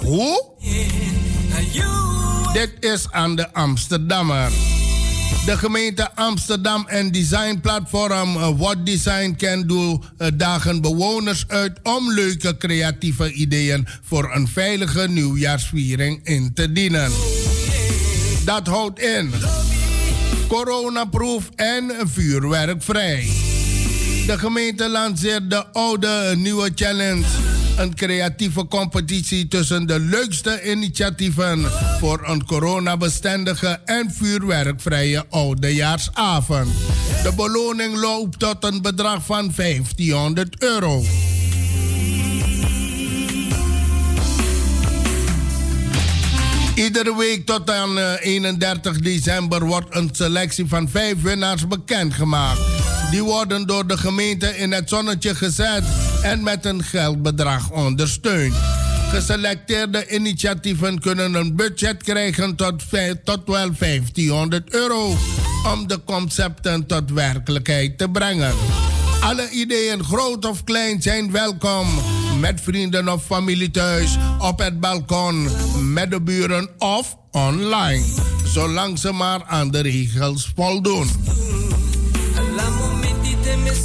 Hoe? 0.00 0.52
Dit 2.52 2.72
is 2.80 3.10
aan 3.10 3.36
de 3.36 3.52
Amsterdammer. 3.52 4.73
De 5.44 5.58
gemeente 5.58 6.14
Amsterdam 6.14 6.84
en 6.86 7.12
designplatform 7.12 8.36
uh, 8.36 8.48
What 8.56 8.86
Design 8.86 9.34
Can 9.38 9.66
Do 9.66 10.02
uh, 10.18 10.28
dagen 10.34 10.80
bewoners 10.80 11.44
uit 11.48 11.78
om 11.82 12.12
leuke 12.12 12.56
creatieve 12.56 13.32
ideeën 13.32 13.86
voor 14.02 14.34
een 14.34 14.48
veilige 14.48 15.08
nieuwjaarsviering 15.08 16.20
in 16.22 16.54
te 16.54 16.72
dienen. 16.72 17.10
Dat 18.44 18.66
houdt 18.66 19.00
in 19.00 19.32
coronaproof 20.48 21.50
en 21.54 21.92
vuurwerkvrij. 22.04 23.30
De 24.26 24.38
gemeente 24.38 24.88
lanceert 24.88 25.50
de 25.50 25.66
oude 25.72 26.32
nieuwe 26.36 26.70
challenge 26.74 27.53
een 27.76 27.94
creatieve 27.94 28.66
competitie 28.66 29.48
tussen 29.48 29.86
de 29.86 30.00
leukste 30.00 30.70
initiatieven 30.70 31.70
voor 32.00 32.20
een 32.24 32.44
coronabestendige 32.44 33.80
en 33.84 34.10
vuurwerkvrije 34.12 35.24
oudejaarsavond. 35.30 36.68
De 37.22 37.32
beloning 37.36 37.96
loopt 37.96 38.38
tot 38.38 38.64
een 38.64 38.82
bedrag 38.82 39.24
van 39.24 39.52
1500 39.56 40.62
euro. 40.62 41.04
Iedere 46.74 47.16
week 47.16 47.46
tot 47.46 47.70
aan 47.70 47.98
31 47.98 48.98
december 48.98 49.64
wordt 49.64 49.96
een 49.96 50.08
selectie 50.12 50.66
van 50.66 50.88
vijf 50.88 51.22
winnaars 51.22 51.66
bekendgemaakt. 51.66 52.73
Die 53.14 53.22
worden 53.22 53.66
door 53.66 53.86
de 53.86 53.98
gemeente 53.98 54.56
in 54.56 54.72
het 54.72 54.88
zonnetje 54.88 55.34
gezet 55.34 55.84
en 56.22 56.42
met 56.42 56.64
een 56.64 56.82
geldbedrag 56.82 57.70
ondersteund. 57.70 58.54
Geselecteerde 59.10 60.08
initiatieven 60.08 61.00
kunnen 61.00 61.34
een 61.34 61.56
budget 61.56 62.02
krijgen 62.02 62.56
tot, 62.56 62.82
tot 63.24 63.40
wel 63.46 63.70
1500 63.78 64.74
euro 64.74 65.16
om 65.72 65.86
de 65.86 66.00
concepten 66.04 66.86
tot 66.86 67.10
werkelijkheid 67.10 67.98
te 67.98 68.08
brengen. 68.08 68.54
Alle 69.20 69.50
ideeën, 69.50 70.04
groot 70.04 70.44
of 70.44 70.64
klein, 70.64 71.02
zijn 71.02 71.30
welkom. 71.30 71.86
Met 72.40 72.60
vrienden 72.60 73.08
of 73.08 73.24
familie 73.24 73.70
thuis, 73.70 74.16
op 74.38 74.58
het 74.58 74.80
balkon, 74.80 75.48
met 75.92 76.10
de 76.10 76.20
buren 76.20 76.70
of 76.78 77.16
online. 77.30 78.04
Zolang 78.44 78.98
ze 78.98 79.12
maar 79.12 79.44
aan 79.44 79.70
de 79.70 79.80
regels 79.80 80.52
voldoen. 80.56 81.08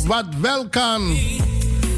Wat 0.06 0.26
wel 0.42 0.70
kan. 0.70 1.18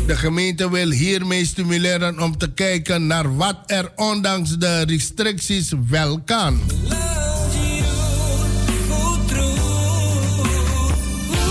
De 0.08 0.16
gemeente 0.16 0.72
wil 0.72 0.90
hiermee 0.90 1.46
stimuleren 1.46 2.20
om 2.20 2.38
te 2.38 2.52
kijken 2.52 3.08
naar 3.08 3.36
wat 3.36 3.58
er 3.66 3.92
ondanks 3.96 4.58
de 4.58 4.82
restricties 4.82 5.72
wel 5.90 6.22
kan. 6.26 6.60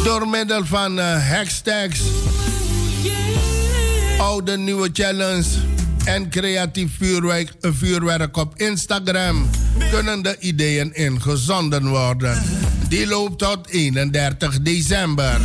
Door 0.04 0.28
middel 0.28 0.66
van 0.66 0.98
uh, 0.98 1.28
hashtags, 1.28 2.00
oude 4.18 4.58
nieuwe 4.58 4.90
challenge 4.92 5.48
en 6.04 6.30
creatief 6.30 6.96
vuurwerk, 6.98 7.52
vuurwerk 7.60 8.36
op 8.36 8.54
Instagram 8.56 9.50
kunnen 9.90 10.22
de 10.22 10.36
ideeën 10.38 10.94
ingezonden 10.94 11.88
worden. 11.88 12.42
Die 12.88 13.06
loopt 13.06 13.38
tot 13.38 13.68
31 13.68 14.60
december. 14.62 15.40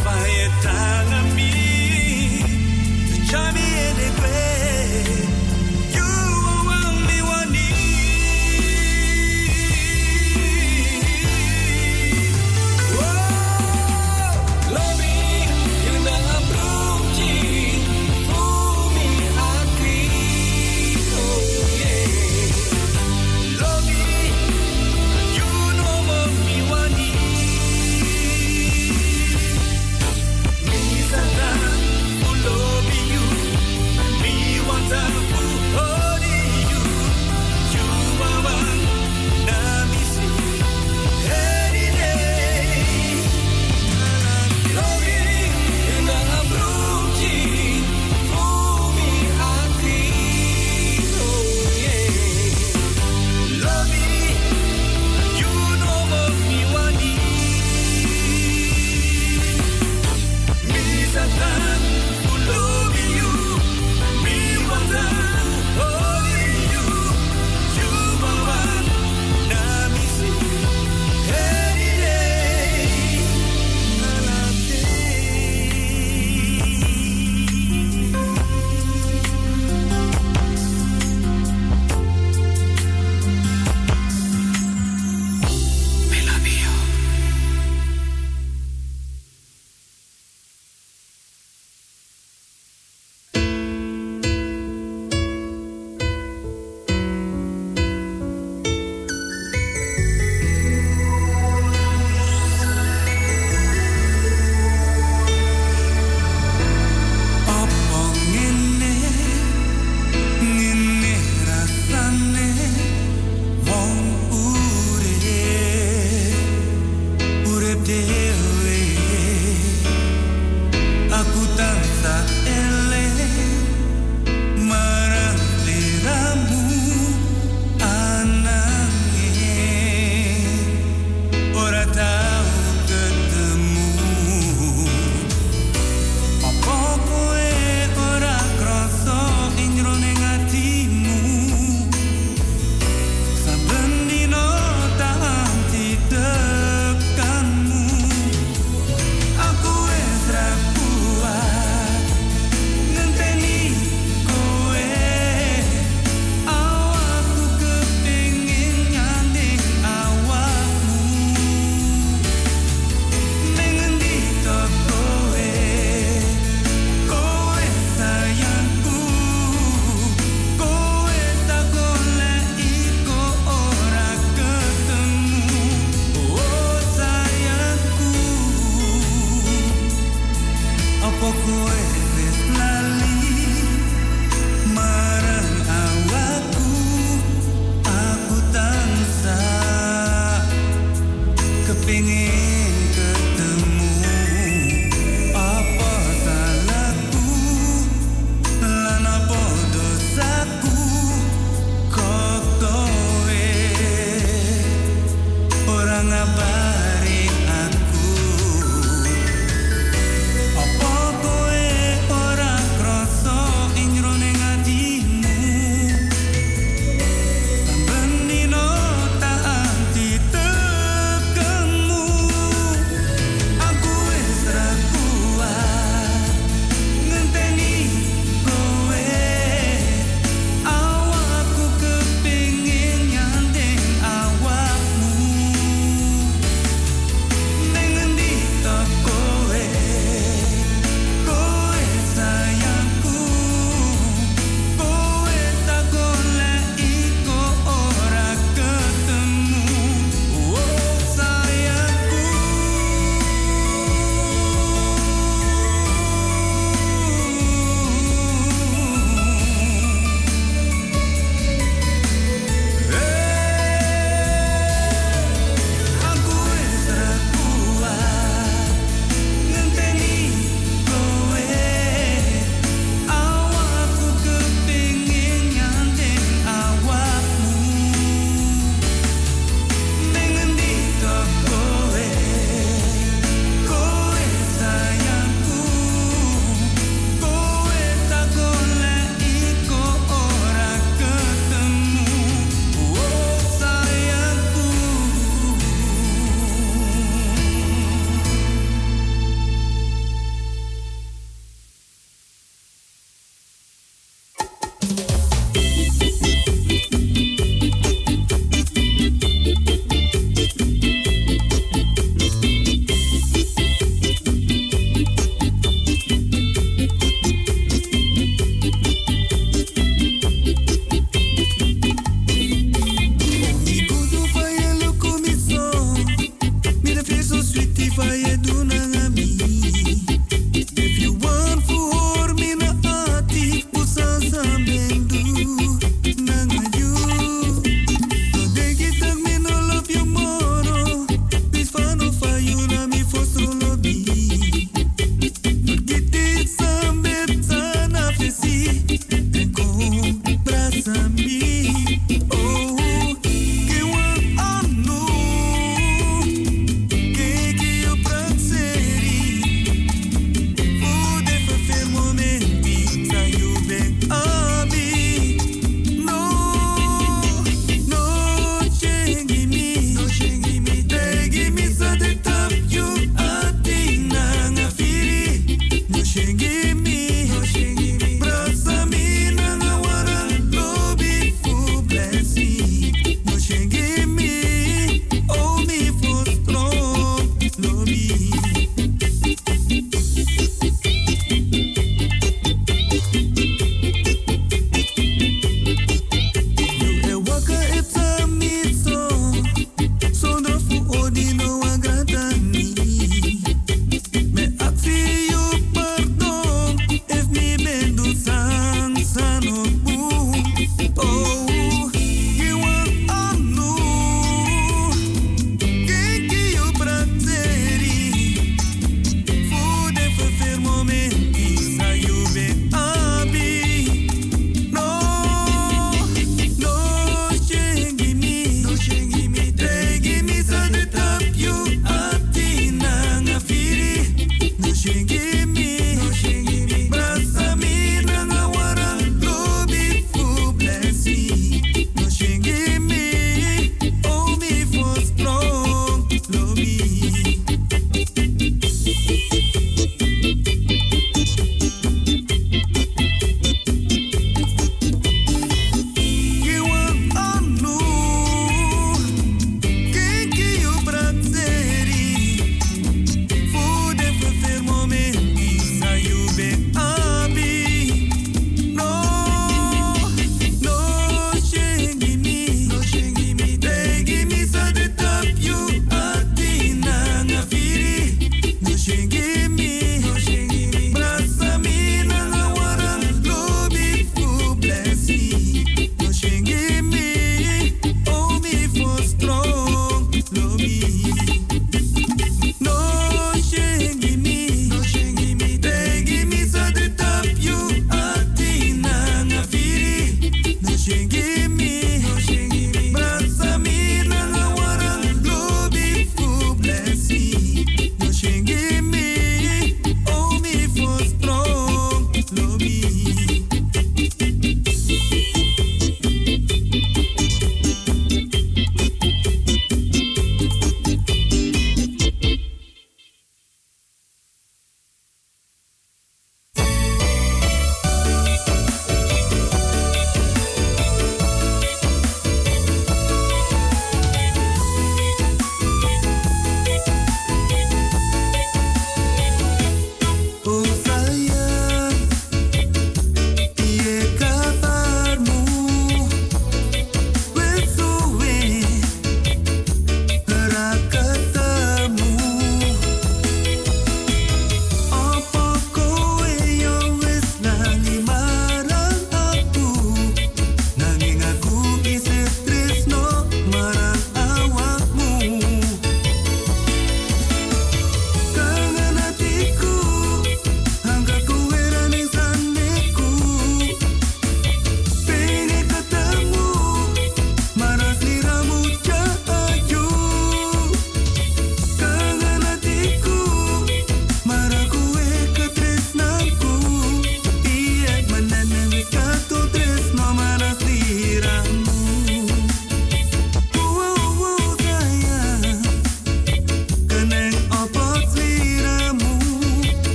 van 0.00 0.30
je. 0.30 1.21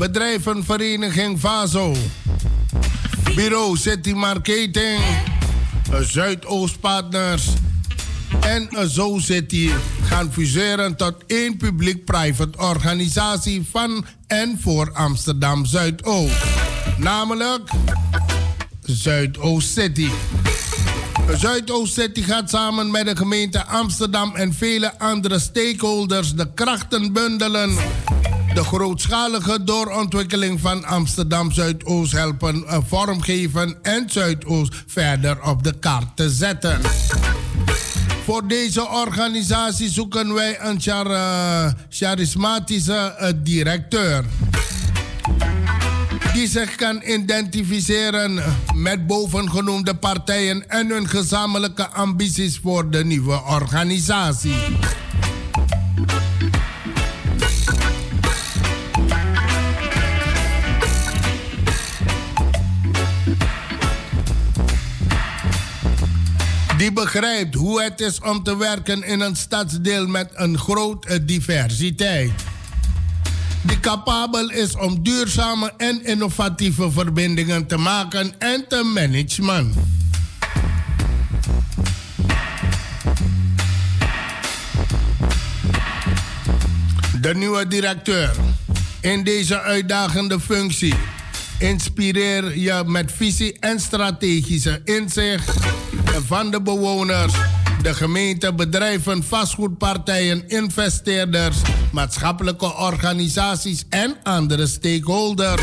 Bedrijvenvereniging 0.00 1.40
Vazo. 1.40 1.94
Bureau 3.34 3.76
City 3.76 4.12
Marketing. 4.12 5.00
Zuidoostpartners. 6.00 7.46
En 8.40 8.68
Zo 8.90 9.18
City 9.18 9.70
gaan 10.02 10.32
fuseren 10.32 10.96
tot 10.96 11.14
één 11.26 11.56
publiek-private 11.56 12.58
organisatie 12.58 13.66
van 13.70 14.04
en 14.26 14.58
voor 14.60 14.92
Amsterdam 14.92 15.64
Zuidoost. 15.66 16.44
Namelijk 16.98 17.70
Zuidoost 18.82 19.72
City. 19.72 20.08
Zuidoost 21.36 21.94
City 21.94 22.22
gaat 22.22 22.50
samen 22.50 22.90
met 22.90 23.06
de 23.06 23.16
gemeente 23.16 23.66
Amsterdam 23.66 24.36
en 24.36 24.54
vele 24.54 24.98
andere 24.98 25.38
stakeholders 25.38 26.34
de 26.34 26.54
krachten 26.54 27.12
bundelen. 27.12 27.76
De 28.54 28.64
grootschalige 28.64 29.64
doorontwikkeling 29.64 30.60
van 30.60 30.84
Amsterdam 30.84 31.52
Zuidoost 31.52 32.12
helpen 32.12 32.66
eh, 32.66 32.78
vormgeven 32.86 33.78
en 33.82 34.10
Zuidoost 34.10 34.74
verder 34.86 35.42
op 35.42 35.62
de 35.62 35.78
kaart 35.78 36.16
te 36.16 36.30
zetten. 36.30 36.80
Voor 38.24 38.48
deze 38.48 38.88
organisatie 38.88 39.90
zoeken 39.90 40.34
wij 40.34 40.60
een 40.60 40.80
eh, 40.80 41.66
charismatische 41.88 43.14
eh, 43.18 43.32
directeur 43.42 44.24
die 46.32 46.48
zich 46.48 46.74
kan 46.74 47.02
identificeren 47.04 48.42
met 48.74 49.06
bovengenoemde 49.06 49.94
partijen 49.94 50.68
en 50.68 50.88
hun 50.88 51.08
gezamenlijke 51.08 51.88
ambities 51.88 52.58
voor 52.62 52.90
de 52.90 53.04
nieuwe 53.04 53.42
organisatie. 53.44 54.54
Die 66.80 66.92
begrijpt 66.92 67.54
hoe 67.54 67.82
het 67.82 68.00
is 68.00 68.20
om 68.20 68.42
te 68.42 68.56
werken 68.56 69.02
in 69.02 69.20
een 69.20 69.36
stadsdeel 69.36 70.06
met 70.06 70.30
een 70.34 70.58
grote 70.58 71.24
diversiteit. 71.24 72.30
Die 73.62 73.80
capabel 73.80 74.50
is 74.50 74.76
om 74.76 75.02
duurzame 75.02 75.72
en 75.76 76.04
innovatieve 76.04 76.90
verbindingen 76.90 77.66
te 77.66 77.76
maken 77.76 78.34
en 78.38 78.64
te 78.68 78.82
managen. 78.94 79.72
De 87.20 87.34
nieuwe 87.34 87.68
directeur. 87.68 88.30
In 89.00 89.24
deze 89.24 89.60
uitdagende 89.60 90.40
functie 90.40 90.94
inspireer 91.58 92.58
je 92.58 92.82
met 92.86 93.12
visie 93.12 93.56
en 93.58 93.80
strategische 93.80 94.80
inzicht 94.84 95.50
van 96.26 96.50
de 96.50 96.62
bewoners 96.62 97.32
de 97.82 97.94
gemeente, 97.94 98.54
bedrijven, 98.54 99.24
vastgoedpartijen, 99.24 100.48
investeerders, 100.48 101.56
maatschappelijke 101.92 102.74
organisaties 102.74 103.84
en 103.88 104.16
andere 104.22 104.66
stakeholders. 104.66 105.62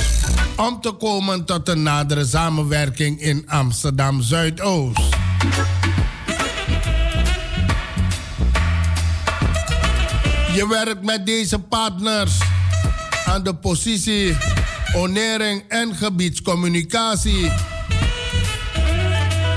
Om 0.55 0.81
te 0.81 0.91
komen 0.91 1.45
tot 1.45 1.69
een 1.69 1.83
nadere 1.83 2.25
samenwerking 2.25 3.21
in 3.21 3.43
Amsterdam 3.47 4.21
Zuidoost. 4.21 4.99
Je 10.53 10.67
werkt 10.69 11.03
met 11.03 11.25
deze 11.25 11.59
partners 11.59 12.31
aan 13.25 13.43
de 13.43 13.55
positie 13.55 14.37
onering 14.95 15.63
en 15.67 15.95
gebiedscommunicatie. 15.95 17.51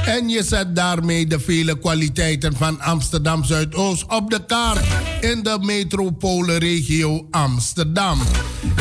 En 0.04 0.28
je 0.28 0.42
zet 0.42 0.76
daarmee 0.76 1.26
de 1.26 1.40
vele 1.40 1.78
kwaliteiten 1.78 2.56
van 2.56 2.80
Amsterdam 2.80 3.44
Zuidoost 3.44 4.06
op 4.06 4.30
de 4.30 4.44
kaart 4.46 4.84
in 5.20 5.42
de 5.42 5.58
metropoolregio 5.60 7.26
Amsterdam. 7.30 8.20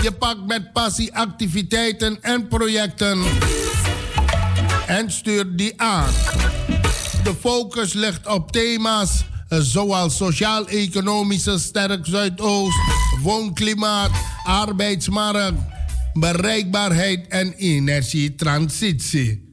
Je 0.01 0.11
pakt 0.11 0.45
met 0.47 0.73
passie 0.73 1.15
activiteiten 1.15 2.17
en 2.21 2.47
projecten 2.47 3.19
en 4.87 5.11
stuurt 5.11 5.57
die 5.57 5.81
aan. 5.81 6.11
De 7.23 7.33
focus 7.39 7.93
ligt 7.93 8.27
op 8.27 8.51
thema's 8.51 9.25
zoals 9.49 10.17
sociaal-economische 10.17 11.59
sterk 11.59 12.05
Zuidoost, 12.05 12.77
woonklimaat, 13.23 14.11
arbeidsmarkt, 14.43 15.61
bereikbaarheid 16.13 17.27
en 17.27 17.53
energietransitie. 17.53 19.48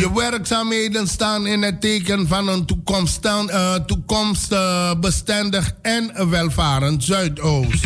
Je 0.00 0.14
werkzaamheden 0.14 1.08
staan 1.08 1.46
in 1.46 1.62
het 1.62 1.80
teken 1.80 2.28
van 2.28 2.48
een 2.48 2.66
toekomst, 2.66 3.24
uh, 3.24 3.74
toekomstbestendig 3.74 5.72
en 5.82 6.30
welvarend 6.30 7.04
Zuidoost. 7.04 7.84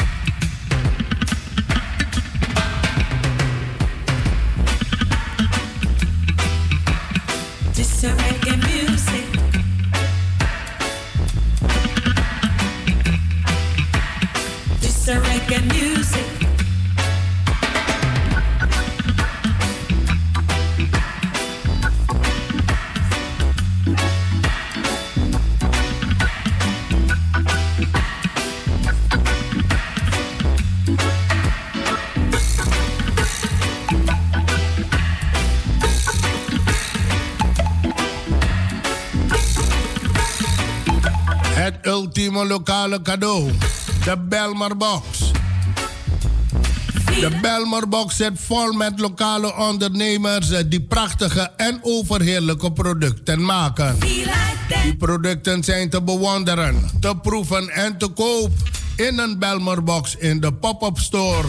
Ultieme 42.34 42.46
lokale 42.46 43.02
cadeau. 43.02 43.50
De 44.04 44.16
Belmer 44.28 44.76
Box. 44.76 45.32
De 47.20 47.38
Belmer 47.42 47.88
Box 47.88 48.16
zit 48.16 48.32
vol 48.34 48.72
met 48.72 49.00
lokale 49.00 49.56
ondernemers 49.56 50.50
eh, 50.50 50.64
die 50.66 50.80
prachtige 50.80 51.50
en 51.56 51.78
overheerlijke 51.82 52.72
producten 52.72 53.44
maken. 53.44 53.98
Die 53.98 54.96
producten 54.98 55.64
zijn 55.64 55.90
te 55.90 56.02
bewonderen, 56.02 56.90
te 57.00 57.16
proeven 57.22 57.68
en 57.68 57.98
te 57.98 58.08
koop 58.08 58.52
in 58.96 59.18
een 59.18 59.38
Belmer 59.38 59.82
Box 59.82 60.16
in 60.16 60.40
de 60.40 60.52
pop-up 60.52 60.98
store. 60.98 61.48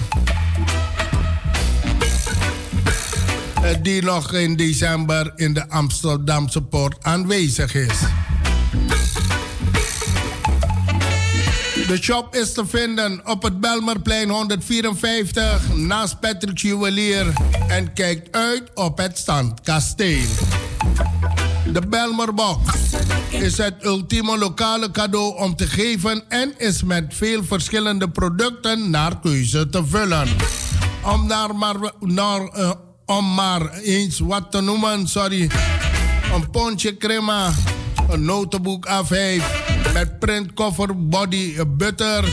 Eh, 3.61 3.71
Die 3.81 4.03
nog 4.03 4.33
in 4.33 4.55
december 4.55 5.31
in 5.35 5.53
de 5.53 5.69
Amsterdamse 5.69 6.61
poort 6.61 6.95
aanwezig 7.01 7.75
is. 7.75 7.97
De 11.87 11.97
shop 12.01 12.35
is 12.35 12.53
te 12.53 12.65
vinden 12.67 13.21
op 13.23 13.43
het 13.43 13.59
Belmerplein 13.59 14.29
154 14.29 15.75
naast 15.75 16.19
Patrick 16.19 16.57
Juwelier 16.57 17.33
en 17.67 17.93
kijkt 17.93 18.35
uit 18.35 18.63
op 18.73 18.97
het 18.97 19.17
Standkasteel. 19.17 20.25
De 21.71 21.81
Belmerbox 21.87 22.61
is 23.29 23.57
het 23.57 23.73
ultieme 23.83 24.37
lokale 24.37 24.91
cadeau 24.91 25.37
om 25.37 25.55
te 25.55 25.67
geven 25.67 26.23
en 26.29 26.53
is 26.57 26.83
met 26.83 27.05
veel 27.07 27.43
verschillende 27.43 28.09
producten 28.09 28.89
naar 28.89 29.19
keuze 29.19 29.69
te 29.69 29.85
vullen. 29.85 30.27
Om, 31.03 31.27
daar 31.27 31.55
maar, 31.55 31.75
naar, 31.99 32.47
eh, 32.47 32.71
om 33.05 33.33
maar 33.33 33.73
eens 33.73 34.19
wat 34.19 34.51
te 34.51 34.61
noemen, 34.61 35.07
sorry. 35.07 35.49
Een 36.33 36.49
pondje 36.51 36.97
crema, 36.97 37.51
een 38.09 38.25
notenboek 38.25 38.87
A5 38.87 39.74
met 39.95 40.19
printkoffer, 40.19 41.07
body, 41.07 41.55
butter, 41.67 42.23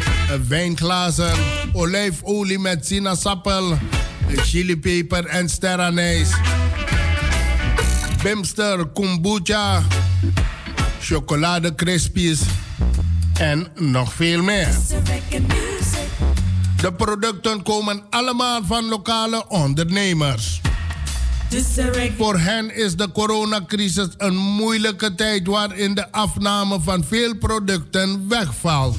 wijnglazen, 0.48 1.32
olijfolie 1.72 2.58
met 2.58 2.86
sinaasappel, 2.86 3.78
chilipeper 4.28 5.26
en 5.26 5.48
sterrenijs. 5.48 6.30
Bimster, 8.22 8.86
kombucha, 8.86 9.82
chocolade 11.00 11.74
crispies 11.74 12.40
en 13.34 13.66
nog 13.74 14.12
veel 14.12 14.42
meer. 14.42 14.76
De 16.80 16.92
producten 16.92 17.62
komen 17.62 18.02
allemaal 18.10 18.60
van 18.64 18.88
lokale 18.88 19.48
ondernemers. 19.48 20.60
Voor 22.16 22.38
hen 22.38 22.74
is 22.74 22.96
de 22.96 23.12
coronacrisis 23.12 24.08
een 24.16 24.36
moeilijke 24.36 25.14
tijd 25.14 25.46
waarin 25.46 25.94
de 25.94 26.12
afname 26.12 26.80
van 26.80 27.04
veel 27.04 27.36
producten 27.36 28.28
wegvalt. 28.28 28.96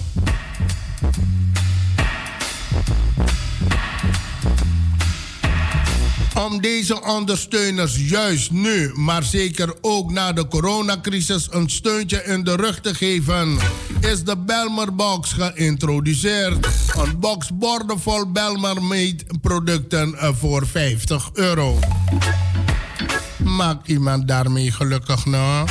Om 6.34 6.62
deze 6.62 7.02
ondersteuners 7.02 8.10
juist 8.10 8.52
nu, 8.52 8.92
maar 8.96 9.24
zeker 9.24 9.74
ook 9.82 10.12
na 10.12 10.34
de 10.34 10.48
coronacrisis 10.48 11.48
een 11.52 11.70
steuntje 11.70 12.24
in 12.24 12.44
de 12.44 12.56
rug 12.56 12.82
te 12.82 12.96
geven, 12.96 13.58
is 14.00 14.24
de 14.24 14.38
Belmer 14.38 14.96
Box 14.96 15.32
geïntroduceerd. 15.34 16.68
Een 16.96 17.20
box 17.20 17.50
bordenvol 17.54 18.32
Belmer 18.32 18.82
producten 19.42 20.16
eh, 20.16 20.30
voor 20.40 20.68
50 20.68 21.30
euro. 21.34 21.80
Maakt 23.44 23.88
iemand 23.88 24.28
daarmee 24.28 24.72
gelukkig 24.72 25.26
nou? 25.26 25.68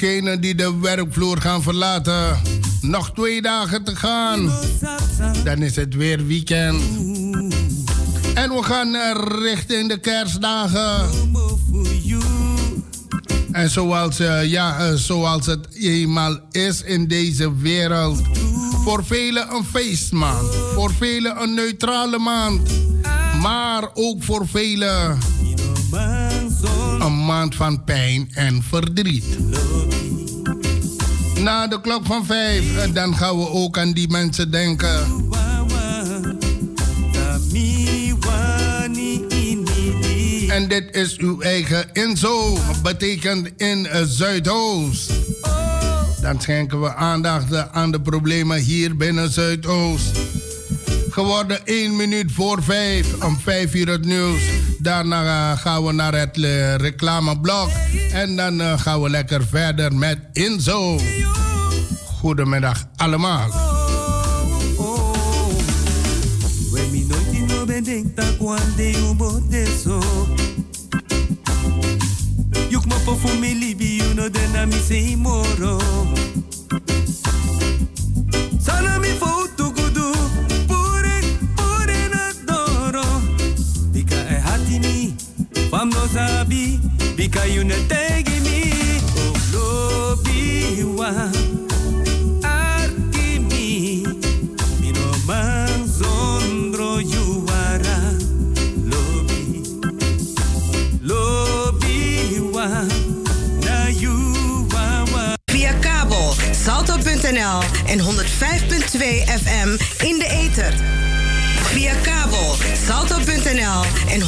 En 0.00 0.06
degene 0.06 0.38
die 0.38 0.54
de 0.54 0.78
werkvloer 0.80 1.40
gaan 1.40 1.62
verlaten, 1.62 2.40
nog 2.80 3.12
twee 3.12 3.42
dagen 3.42 3.84
te 3.84 3.96
gaan. 3.96 4.52
Dan 5.44 5.62
is 5.62 5.76
het 5.76 5.94
weer 5.94 6.26
weekend. 6.26 6.82
En 8.34 8.50
we 8.50 8.62
gaan 8.62 8.96
richting 9.42 9.88
de 9.88 9.98
kerstdagen. 9.98 11.10
En 13.52 13.70
zoals, 13.70 14.18
eh, 14.18 14.50
ja, 14.50 14.78
eh, 14.78 14.94
zoals 14.94 15.46
het 15.46 15.68
eenmaal 15.74 16.40
is 16.50 16.82
in 16.82 17.08
deze 17.08 17.56
wereld. 17.56 18.22
Voor 18.84 19.04
velen 19.04 19.54
een 19.54 19.64
feestmaand. 19.64 20.54
Voor 20.74 20.92
velen 20.92 21.42
een 21.42 21.54
neutrale 21.54 22.18
maand. 22.18 22.70
Maar 23.40 23.88
ook 23.94 24.22
voor 24.22 24.48
velen 24.48 25.18
een 27.00 27.24
maand 27.24 27.54
van 27.54 27.84
pijn 27.84 28.30
en 28.32 28.62
verdriet. 28.62 29.24
Na 31.42 31.66
de 31.66 31.80
klok 31.80 32.06
van 32.06 32.26
vijf, 32.26 32.76
eh, 32.76 32.94
dan 32.94 33.16
gaan 33.16 33.38
we 33.38 33.48
ook 33.48 33.78
aan 33.78 33.92
die 33.92 34.08
mensen 34.08 34.50
denken. 34.50 35.28
En 40.48 40.68
dit 40.68 40.94
is 40.96 41.16
uw 41.16 41.40
eigen 41.40 41.84
Inzo, 41.92 42.58
betekent 42.82 43.50
in 43.56 43.86
eh, 43.86 44.02
Zuidoost. 44.04 45.12
Dan 46.20 46.40
schenken 46.40 46.80
we 46.80 46.94
aandacht 46.94 47.72
aan 47.72 47.90
de 47.90 48.00
problemen 48.00 48.58
hier 48.58 48.96
binnen 48.96 49.30
Zuidoost. 49.30 50.18
Geworden 51.10 51.60
1 51.64 51.96
minuut 51.96 52.32
voor 52.32 52.62
5, 52.62 53.06
om 53.24 53.38
5 53.38 53.74
uur 53.74 53.88
het 53.88 54.04
nieuws. 54.04 54.42
Daarna 54.82 55.24
eh, 55.24 55.58
gaan 55.58 55.84
we 55.84 55.92
naar 55.92 56.14
het 56.14 56.36
eh, 56.36 56.74
reclameblok. 56.74 57.70
En 58.12 58.36
dan 58.36 58.60
eh, 58.60 58.78
gaan 58.78 59.02
we 59.02 59.10
lekker 59.10 59.46
verder 59.46 59.94
met 59.94 60.18
Inzo. 60.32 60.98
Goedemiddag 62.04 62.88
allemaal. 62.96 63.48
When 66.70 66.90
me 66.90 67.04
nooit 67.08 67.46
no 67.48 67.64
ben 67.64 67.84
denk 67.84 68.16
dat 68.16 68.36
kwande 68.36 68.94
umbo 68.96 69.40
deso. 69.48 70.02
Yuk 72.68 72.84
mo 72.84 72.96
po 73.04 73.16
family 73.16 73.70
Wa, 102.52 102.84
na 103.64 103.88
yuwa 103.88 105.36
Via 105.52 105.74
kabel 105.74 106.34
salto.nl 106.54 107.62
en 107.86 108.00
105.2 108.00 108.39
salto.nl 112.86 113.82
en 114.08 114.20
105.2 114.20 114.26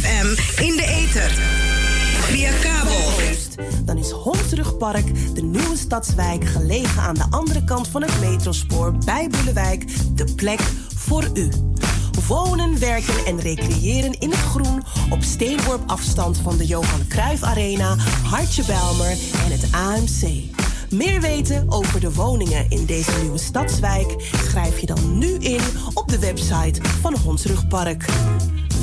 FM 0.00 0.26
in 0.62 0.76
de 0.76 0.84
ether. 0.86 1.30
Via 2.20 2.50
kabel. 2.60 3.10
dan 3.84 3.98
is 3.98 4.10
Hondsrugpark, 4.10 5.34
de 5.34 5.42
nieuwe 5.42 5.76
stadswijk 5.76 6.44
gelegen 6.44 7.02
aan 7.02 7.14
de 7.14 7.26
andere 7.30 7.64
kant 7.64 7.88
van 7.88 8.02
het 8.02 8.20
metrospoor 8.20 8.92
bij 9.04 9.28
Boelewijk, 9.28 9.84
de 10.16 10.34
plek 10.34 10.60
voor 10.94 11.28
u. 11.34 11.50
Wonen, 12.26 12.78
werken 12.78 13.26
en 13.26 13.40
recreëren 13.40 14.12
in 14.18 14.30
het 14.30 14.40
groen 14.40 14.82
op 15.10 15.22
steenworp 15.22 15.82
afstand 15.86 16.38
van 16.38 16.56
de 16.56 16.66
Johan 16.66 17.06
Cruijff 17.08 17.42
Arena, 17.42 17.96
Hartje 18.22 18.64
Belmer 18.64 19.16
en 19.44 19.50
het 19.50 19.68
AMC. 19.72 20.64
Meer 20.90 21.20
weten 21.20 21.64
over 21.68 22.00
de 22.00 22.12
woningen 22.12 22.70
in 22.70 22.86
deze 22.86 23.12
nieuwe 23.20 23.38
stadswijk 23.38 24.14
schrijf 24.18 24.78
je 24.78 24.86
dan 24.86 25.18
nu 25.18 25.34
in 25.34 25.60
op 25.94 26.08
de 26.08 26.18
website 26.18 26.82
van 26.82 27.16
Hondsrugpark 27.16 28.04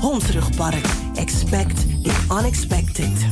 Hondsrugpark. 0.00 0.86
Expect 1.14 2.02
the 2.02 2.26
unexpected. 2.40 3.26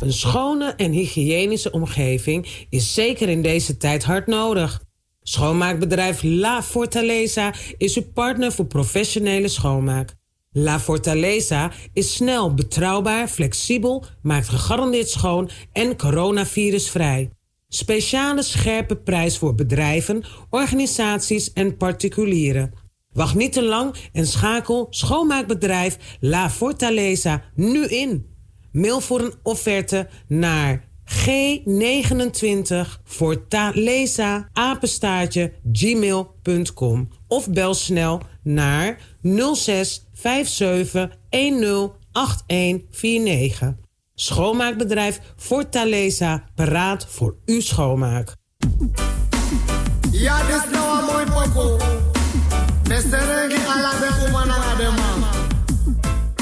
Een 0.00 0.12
schone 0.12 0.74
en 0.76 0.92
hygiënische 0.92 1.70
omgeving 1.70 2.66
is 2.70 2.94
zeker 2.94 3.28
in 3.28 3.42
deze 3.42 3.76
tijd 3.76 4.04
hard 4.04 4.26
nodig. 4.26 4.84
Schoonmaakbedrijf 5.22 6.22
La 6.22 6.62
Fortaleza 6.62 7.54
is 7.76 7.96
uw 7.96 8.04
partner 8.14 8.52
voor 8.52 8.66
professionele 8.66 9.48
schoonmaak. 9.48 10.14
La 10.58 10.80
Fortaleza 10.80 11.70
is 11.92 12.14
snel, 12.14 12.54
betrouwbaar, 12.54 13.28
flexibel, 13.28 14.04
maakt 14.22 14.48
gegarandeerd 14.48 15.08
schoon 15.08 15.50
en 15.72 15.96
coronavirusvrij. 15.96 17.30
Speciale 17.68 18.42
scherpe 18.42 18.96
prijs 18.96 19.38
voor 19.38 19.54
bedrijven, 19.54 20.24
organisaties 20.50 21.52
en 21.52 21.76
particulieren. 21.76 22.72
Wacht 23.12 23.34
niet 23.34 23.52
te 23.52 23.62
lang 23.62 23.94
en 24.12 24.26
schakel 24.26 24.86
schoonmaakbedrijf 24.90 25.98
La 26.20 26.50
Fortaleza 26.50 27.42
nu 27.54 27.86
in. 27.86 28.26
Mail 28.72 29.00
voor 29.00 29.20
een 29.20 29.34
offerte 29.42 30.08
naar 30.28 30.88
G29 31.06 33.02
Fortaleza 33.04 34.48
gmail.com 35.72 37.08
of 37.28 37.50
bel 37.50 37.74
snel 37.74 38.20
naar 38.42 39.00
06 39.54 40.05
57 40.26 41.10
10 41.30 41.92
8149. 42.12 43.74
Schoonmaakbedrijf 44.14 45.20
Fortaleza 45.36 46.44
paraat 46.54 47.06
voor 47.10 47.36
uw 47.44 47.60
schoonmaak. 47.60 48.34
Ja, 50.10 50.46
dit 50.46 50.56
is 50.56 50.70
nou 50.72 50.98
een 50.98 51.04
mooi 51.04 51.24
poko. 51.24 51.78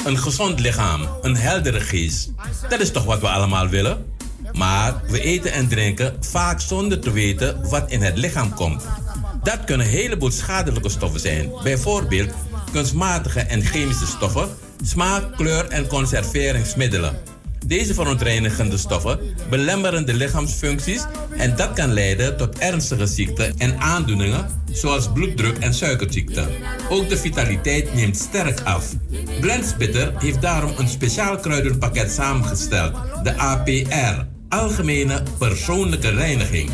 Een 0.04 0.18
gezond 0.18 0.60
lichaam, 0.60 1.08
een 1.22 1.36
heldere 1.36 1.80
geest. 1.80 2.30
Dat 2.68 2.80
is 2.80 2.90
toch 2.90 3.04
wat 3.04 3.20
we 3.20 3.28
allemaal 3.28 3.68
willen? 3.68 4.12
Maar 4.52 5.02
we 5.06 5.20
eten 5.20 5.52
en 5.52 5.68
drinken 5.68 6.16
vaak 6.20 6.60
zonder 6.60 7.00
te 7.00 7.12
weten 7.12 7.68
wat 7.68 7.90
in 7.90 8.02
het 8.02 8.16
lichaam 8.16 8.54
komt. 8.54 8.86
Dat 9.42 9.64
kunnen 9.64 9.86
een 9.86 9.92
heleboel 9.92 10.30
schadelijke 10.30 10.88
stoffen 10.88 11.20
zijn. 11.20 11.50
Bijvoorbeeld 11.62 12.32
kunstmatige 12.74 13.40
en 13.40 13.62
chemische 13.62 14.06
stoffen, 14.06 14.48
smaak, 14.84 15.36
kleur 15.36 15.68
en 15.68 15.86
conserveringsmiddelen. 15.86 17.16
Deze 17.66 17.94
verontreinigende 17.94 18.78
stoffen 18.78 19.18
belemmeren 19.50 20.06
de 20.06 20.14
lichaamsfuncties 20.14 21.04
en 21.36 21.56
dat 21.56 21.72
kan 21.72 21.92
leiden 21.92 22.36
tot 22.36 22.58
ernstige 22.58 23.06
ziekten 23.06 23.54
en 23.58 23.80
aandoeningen 23.80 24.46
zoals 24.72 25.12
bloeddruk 25.12 25.58
en 25.58 25.74
suikerziekte. 25.74 26.46
Ook 26.90 27.08
de 27.08 27.16
vitaliteit 27.16 27.94
neemt 27.94 28.16
sterk 28.16 28.60
af. 28.60 28.92
Blendspitter 29.40 30.12
heeft 30.18 30.40
daarom 30.40 30.72
een 30.78 30.88
speciaal 30.88 31.36
kruidenpakket 31.36 32.10
samengesteld, 32.10 32.96
de 33.22 33.36
APR, 33.36 34.26
Algemene 34.48 35.22
Persoonlijke 35.38 36.10
Reiniging. 36.10 36.70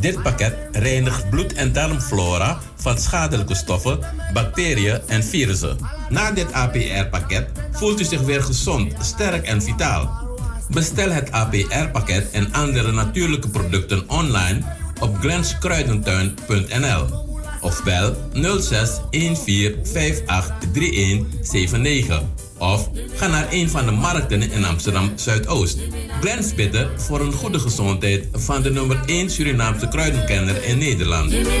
Dit 0.00 0.22
pakket 0.22 0.54
reinigt 0.72 1.30
bloed- 1.30 1.52
en 1.52 1.72
darmflora 1.72 2.60
van 2.76 2.98
schadelijke 2.98 3.54
stoffen, 3.54 3.98
bacteriën 4.32 5.00
en 5.06 5.24
virussen. 5.24 5.78
Na 6.08 6.30
dit 6.30 6.52
APR-pakket 6.52 7.48
voelt 7.72 8.00
u 8.00 8.04
zich 8.04 8.20
weer 8.20 8.42
gezond, 8.42 8.94
sterk 9.00 9.46
en 9.46 9.62
vitaal. 9.62 10.28
Bestel 10.68 11.10
het 11.10 11.32
APR-pakket 11.32 12.30
en 12.30 12.52
andere 12.52 12.92
natuurlijke 12.92 13.48
producten 13.48 14.08
online 14.08 14.60
op 15.00 15.18
glenskruidentuin.nl 15.18 17.28
of 17.60 17.84
bel 17.84 18.16
06 18.60 19.00
14 19.10 19.78
58 19.82 20.70
3179 20.72 22.22
of 22.60 22.90
ga 23.14 23.26
naar 23.26 23.46
een 23.50 23.70
van 23.70 23.84
de 23.84 23.90
markten 23.90 24.42
in 24.42 24.64
Amsterdam 24.64 25.12
Zuidoost. 25.14 25.78
Glens 26.20 26.54
Bitter 26.54 26.90
voor 26.96 27.20
een 27.20 27.32
goede 27.32 27.58
gezondheid 27.58 28.28
van 28.32 28.62
de 28.62 28.70
nummer 28.70 29.00
1 29.06 29.30
Surinaamse 29.30 29.88
kruidenkenner 29.88 30.64
in 30.64 30.78
Nederland. 30.78 31.32
E 31.32 31.36
e! 31.36 31.60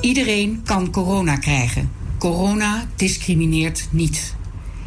Iedereen 0.00 0.62
kan 0.64 0.90
corona 0.90 1.36
krijgen. 1.36 2.01
Corona 2.22 2.86
discrimineert 2.96 3.88
niet. 3.90 4.34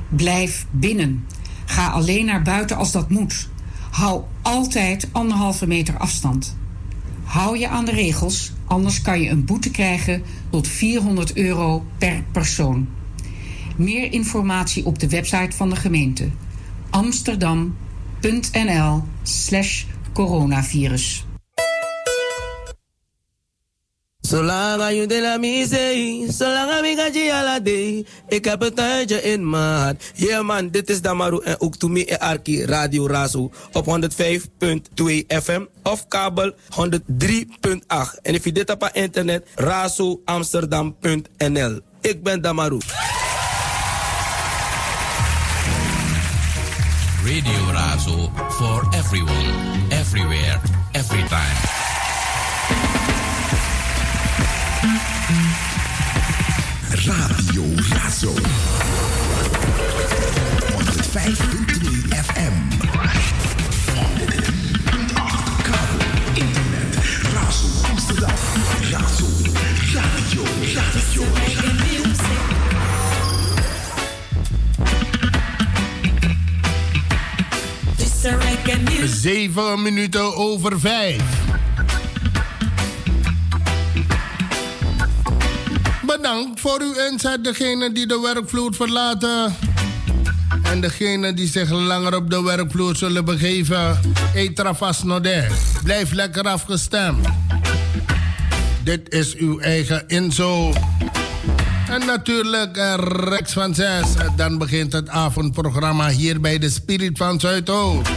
Blijf 0.10 0.66
binnen. 0.72 1.26
Ga 1.66 1.88
alleen 1.88 2.26
naar 2.26 2.42
buiten 2.42 2.78
als 2.78 2.92
dat 2.92 3.10
moet. 3.10 3.50
Hou 3.92 4.24
altijd 4.42 5.08
anderhalve 5.12 5.68
meter 5.68 5.98
afstand. 5.98 6.58
Hou 7.24 7.58
je 7.58 7.68
aan 7.68 7.86
de 7.86 7.92
regels, 7.92 8.52
anders 8.66 9.02
kan 9.02 9.22
je 9.22 9.30
een 9.30 9.46
boete 9.46 9.72
krijgen 9.72 10.24
tot 10.50 10.68
400 10.68 11.38
euro 11.38 11.86
per 11.98 12.24
persoon. 12.32 12.88
Meer 13.76 14.14
informatie 14.14 14.86
op 14.86 15.00
de 15.00 15.10
website 15.10 15.56
van 15.56 15.70
de 15.70 15.76
gemeente 15.76 16.30
amsterdam.nl/slash 16.90 19.86
Zolang 24.26 24.92
je 24.92 25.08
de 25.08 25.22
la 25.22 25.38
misee, 25.38 26.32
zolang 26.32 26.86
ik 26.86 26.98
ga 26.98 27.06
je. 27.06 28.06
Ik 28.28 28.46
heb 28.46 28.62
het 28.62 28.76
tijdje 28.76 29.22
in 29.22 29.50
maat. 29.50 30.04
Yeah 30.16 30.46
man, 30.46 30.70
dit 30.70 30.90
is 30.90 31.02
Damaru 31.02 31.42
en 31.44 31.62
ook 31.62 31.76
to 31.76 31.88
me 31.88 32.20
Arki 32.20 32.66
Radio 32.66 33.08
Razo 33.08 33.52
op 33.72 33.86
105.2 33.86 33.92
FM 35.28 35.66
of 35.84 36.08
kabel 36.08 36.52
103.8. 36.52 36.56
En 38.22 38.34
if 38.34 38.44
je 38.44 38.52
dit 38.52 38.70
op 38.70 38.90
internet, 38.94 39.48
razoamsterdam.nl. 39.56 41.80
Ik 42.02 42.24
ben 42.24 42.42
Damaru. 42.42 42.78
Radio 47.26 47.72
Razo 47.72 48.32
for 48.50 48.84
everyone, 48.92 49.54
everywhere, 49.90 50.62
Radio 56.92 57.64
Razo. 57.90 58.34
105.3 60.76 62.14
FM. 62.14 62.54
Kabel, 65.64 66.00
internet, 66.34 66.96
Razo 67.34 67.68
Amsterdam. 67.90 68.36
Razo, 68.92 69.26
radio, 69.94 70.44
radio, 70.76 71.66
music. 71.84 72.44
Zeven 79.08 79.82
minuten 79.82 80.36
over 80.36 80.80
vijf. 80.80 81.24
Bedankt 86.26 86.60
voor 86.60 86.82
uw 86.82 86.94
inzet, 87.10 87.44
degene 87.44 87.92
die 87.92 88.08
de 88.08 88.20
werkvloer 88.20 88.74
verlaten. 88.74 89.56
En 90.64 90.82
degene 90.82 91.34
die 91.34 91.48
zich 91.48 91.70
langer 91.70 92.16
op 92.16 92.30
de 92.30 92.44
werkvloer 92.44 92.96
zullen 92.96 93.26
begeven. 93.26 94.00
Etra 94.34 94.74
vast 94.74 95.04
node. 95.04 95.48
Blijf 95.84 96.12
lekker 96.12 96.44
afgestemd. 96.44 97.28
Dit 98.84 99.14
is 99.14 99.36
uw 99.36 99.60
eigen 99.60 100.04
inzo. 100.08 100.74
En 101.90 102.06
natuurlijk 102.06 102.78
eh, 102.78 102.94
Rex 103.08 103.54
van 103.54 103.76
6. 103.76 104.06
Dan 104.36 104.58
begint 104.58 104.94
het 104.94 105.10
avondprogramma 105.10 106.10
hier 106.10 106.42
bij 106.42 106.58
de 106.58 106.70
Spirit 106.70 107.18
van 107.18 107.40
Zuidoost. 107.40 108.10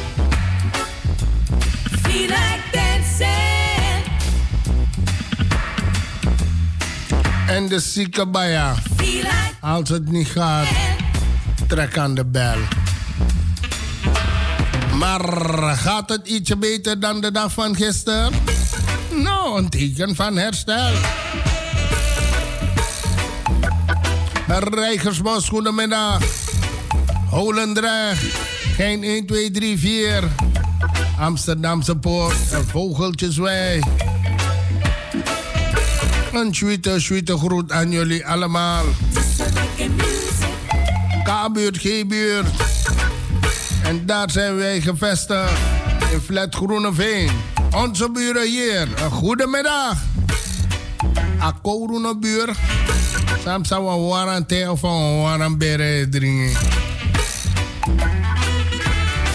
En 7.49 7.69
de 7.69 7.81
zieke 7.81 8.27
baya. 8.27 8.75
Als 9.61 9.89
het 9.89 10.11
niet 10.11 10.29
gaat, 10.29 10.67
trek 11.67 11.99
aan 11.99 12.15
de 12.15 12.25
bel. 12.25 12.57
Maar 14.99 15.21
gaat 15.77 16.09
het 16.09 16.29
ietsje 16.29 16.57
beter 16.57 17.01
dan 17.01 17.21
de 17.21 17.33
dag 17.33 17.53
van 17.53 17.77
gisteren? 17.77 18.33
Nou, 19.11 19.59
een 19.59 19.69
teken 19.69 20.15
van 20.15 20.37
herstel. 20.37 20.93
Rijgersbos, 24.49 25.49
goedemiddag. 25.49 26.23
Holendrecht, 27.31 28.25
geen 28.77 29.03
1, 29.03 29.27
2, 29.27 29.51
3, 29.51 29.79
4. 29.79 30.25
Amsterdamse 31.19 31.97
Poort 31.97 32.53
en 32.53 32.67
Vogeltjeswijk. 32.67 33.85
Een 36.33 36.55
sweete, 36.55 37.01
sweete 37.01 37.39
groet 37.39 37.73
aan 37.73 37.91
jullie 37.91 38.27
allemaal. 38.27 38.85
K-buurt, 41.25 41.79
G-buurt. 41.79 42.47
En 43.83 44.07
daar 44.07 44.31
zijn 44.31 44.57
wij 44.57 44.81
gevestigd. 44.81 45.53
In 46.13 46.21
Flat 46.21 46.55
Groeneveen. 46.55 47.31
Onze 47.75 48.11
buren 48.11 48.49
hier. 48.49 48.89
Een 49.05 49.11
goedemiddag. 49.11 49.97
Akko 51.39 51.85
Groenebuur. 51.85 52.57
Sam 53.45 53.65
zou 53.65 53.89
een 53.89 54.07
warm 54.07 54.47
thee 54.47 54.71
of 54.71 54.83
een 54.83 55.21
warm 55.21 55.59
beren 55.59 56.11
drinken. 56.11 56.59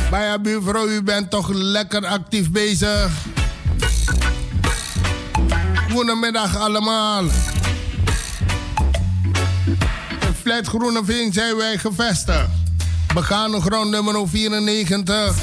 Bij 0.09 0.41
buurvrouw, 0.41 0.87
u 0.87 1.03
bent 1.03 1.29
toch 1.29 1.49
lekker 1.53 2.05
actief 2.05 2.51
bezig. 2.51 3.32
Goedemiddag 5.93 6.57
allemaal. 6.57 7.23
In 10.19 10.33
Flat 10.41 10.67
Groeneveen 10.67 11.33
zijn 11.33 11.55
wij 11.55 11.77
gevestigd. 11.77 12.49
Begane 13.13 13.61
grond 13.61 13.89
nummer 13.89 14.27
94, 14.29 15.35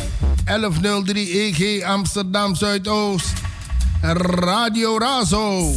1103 0.44 1.40
EG 1.40 1.82
Amsterdam 1.84 2.54
Zuidoost. 2.54 3.32
Radio 4.02 4.98
Razo. 4.98 5.72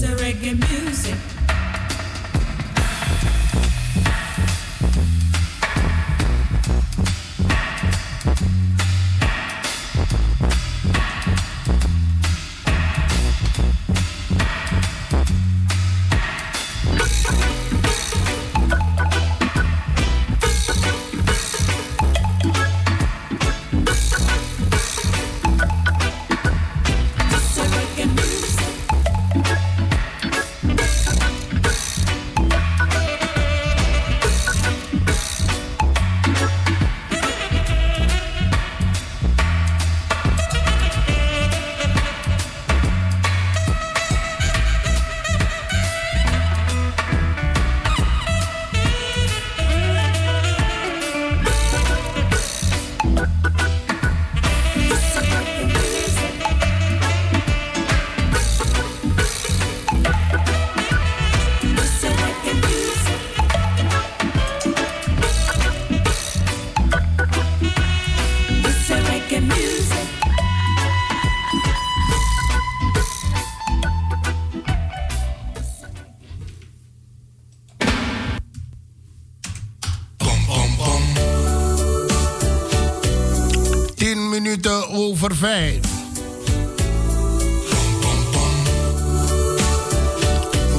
faith. 85.44 85.84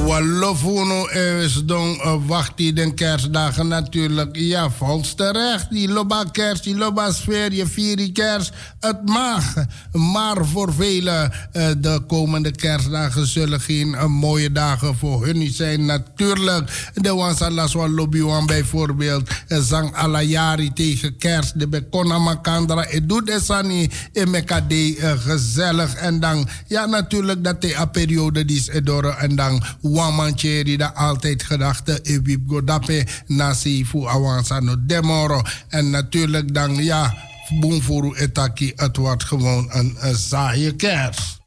Walofuno 0.07 1.05
is 1.13 1.61
don 1.61 1.84
Eh, 2.05 2.15
wacht 2.25 2.51
in 2.55 2.75
de 2.75 2.93
kerstdagen 2.93 3.67
natuurlijk. 3.67 4.35
Ja, 4.35 4.69
volgens 4.69 5.13
terecht. 5.13 5.69
Die 5.69 5.89
loba 5.89 6.23
kerst, 6.23 6.63
die 6.63 6.75
loba 6.75 7.11
sfeer, 7.11 7.53
je 7.53 7.67
vier 7.67 8.11
kerst. 8.11 8.51
Het 8.79 9.05
mag. 9.05 9.53
Maar 9.91 10.45
voor 10.45 10.73
velen, 10.73 11.31
uh, 11.53 11.67
de 11.77 12.01
komende 12.07 12.51
kerstdagen 12.51 13.27
zullen 13.27 13.61
geen 13.61 13.95
eh, 13.95 14.05
mooie 14.05 14.51
dagen 14.51 14.95
voor 14.95 15.25
hun 15.25 15.51
zijn. 15.51 15.85
Natuurlijk. 15.85 16.91
De 16.93 17.13
Wansalaswa 17.13 17.87
Lobiwan 17.87 18.45
bijvoorbeeld. 18.45 19.29
Zang 19.47 19.93
Alayari 19.93 20.73
tegen 20.73 21.17
kerst. 21.17 21.59
De 21.59 21.67
Bekona 21.67 22.17
Makandra. 22.17 22.85
Het 22.87 23.09
doet 23.09 23.29
Esani. 23.29 23.89
In 24.11 24.29
Mekade 24.29 24.95
gezellig. 25.19 25.95
En 25.95 26.19
dan, 26.19 26.47
ja 26.67 26.85
natuurlijk, 26.85 27.43
dat 27.43 27.61
de 27.61 27.87
periode 27.91 28.45
die 28.45 28.57
is 28.57 28.69
door. 28.83 29.05
En 29.05 29.35
dan 29.35 29.63
Wamantje 29.81 30.63
die 30.63 30.77
dat 30.77 30.95
altijd 30.95 31.43
gedachten 31.43 31.94
de 31.95 32.11
Ewip 32.11 32.41
Godape 32.47 33.05
Nasi 33.27 33.85
Fu 33.85 34.07
Awansa 34.07 34.59
no 34.59 34.75
Demoro. 34.79 35.41
En 35.69 35.89
natuurlijk 35.89 36.53
dan 36.53 36.83
ja, 36.83 37.17
Boemfuru 37.59 38.15
Etaki, 38.15 38.71
het 38.75 38.97
wordt 38.97 39.23
gewoon 39.23 39.67
een, 39.71 39.95
een 39.99 40.15
saaie 40.15 40.75
kerst. 40.75 41.43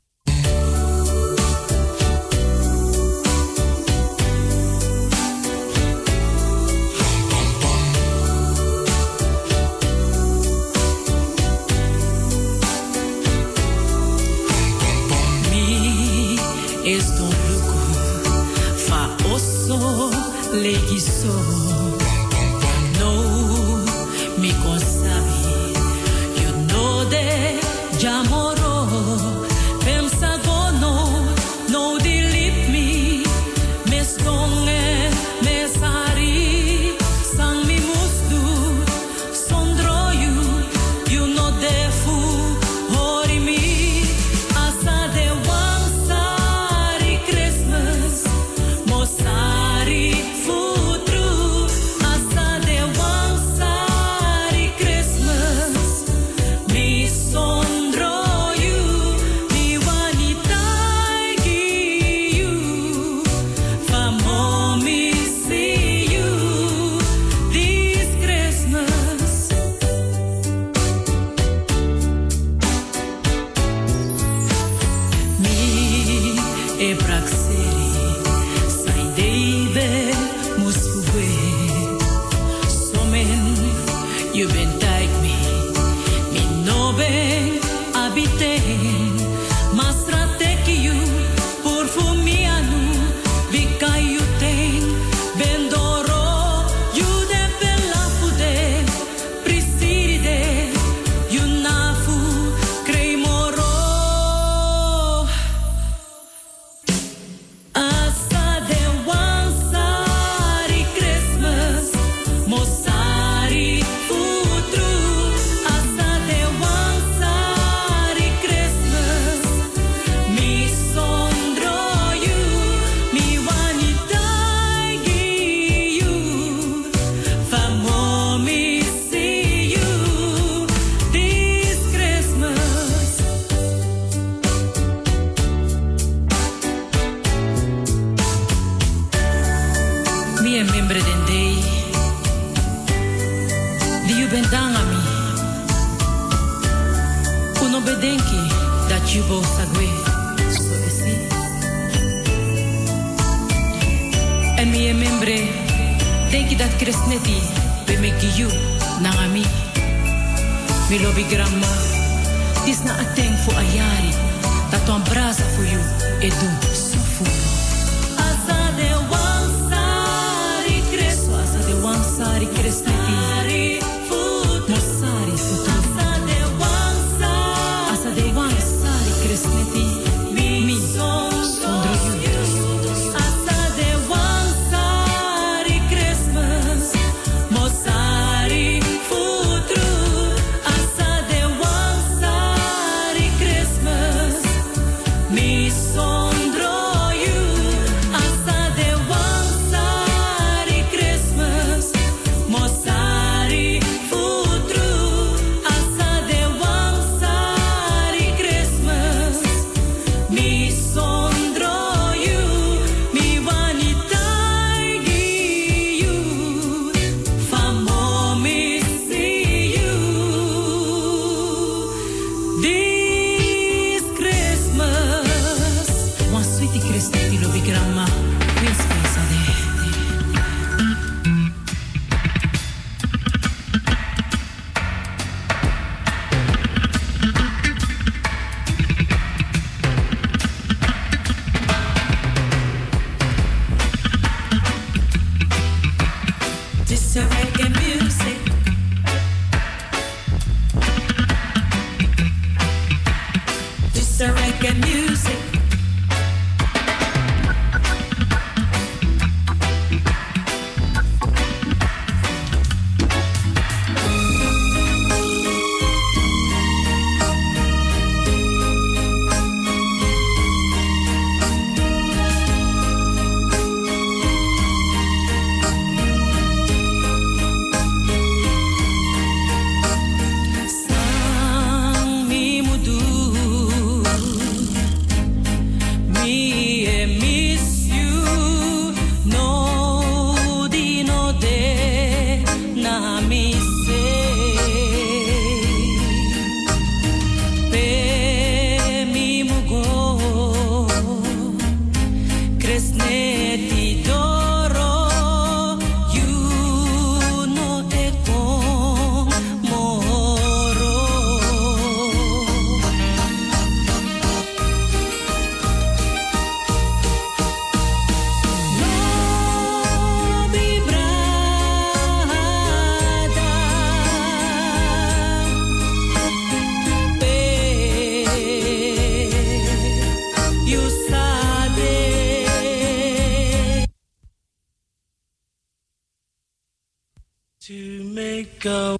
make 338.18 338.64
a 338.64 338.98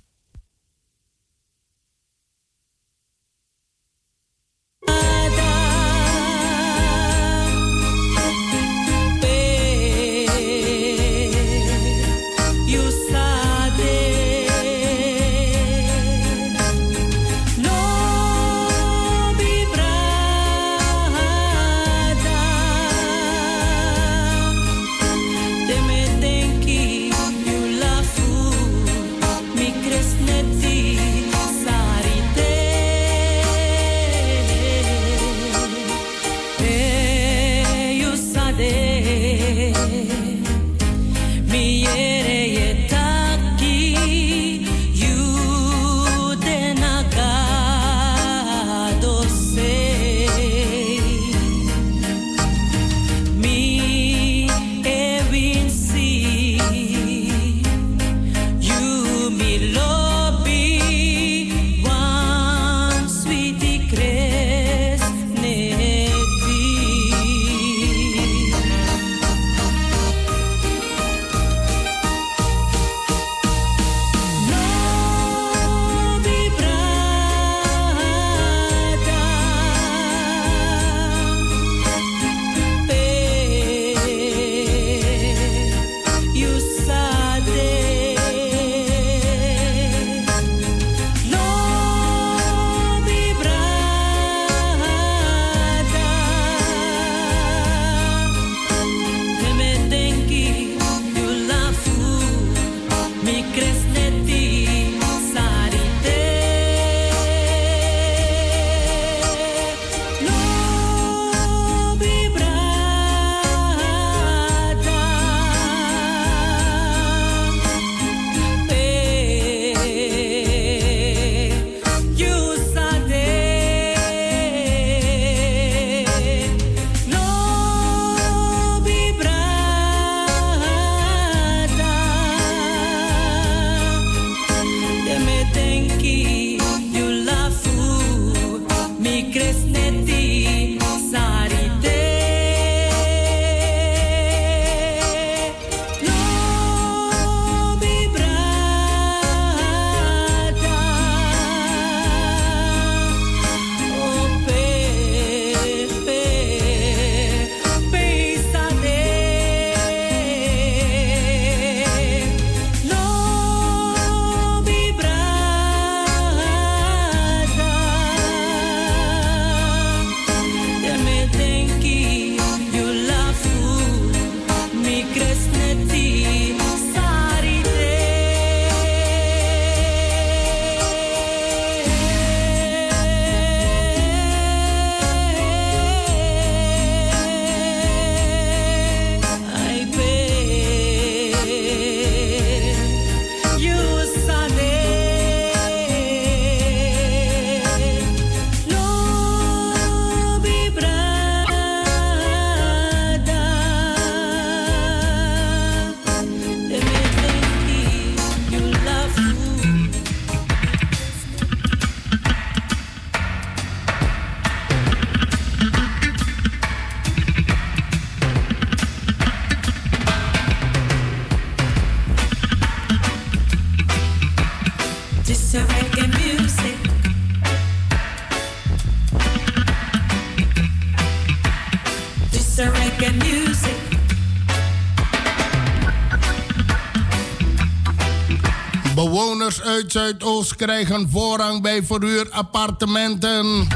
Zuidoost 240.08 240.56
krijgen 240.56 241.08
voorrang 241.10 241.62
bij 241.62 241.82
verhuurappartementen. 241.82 243.66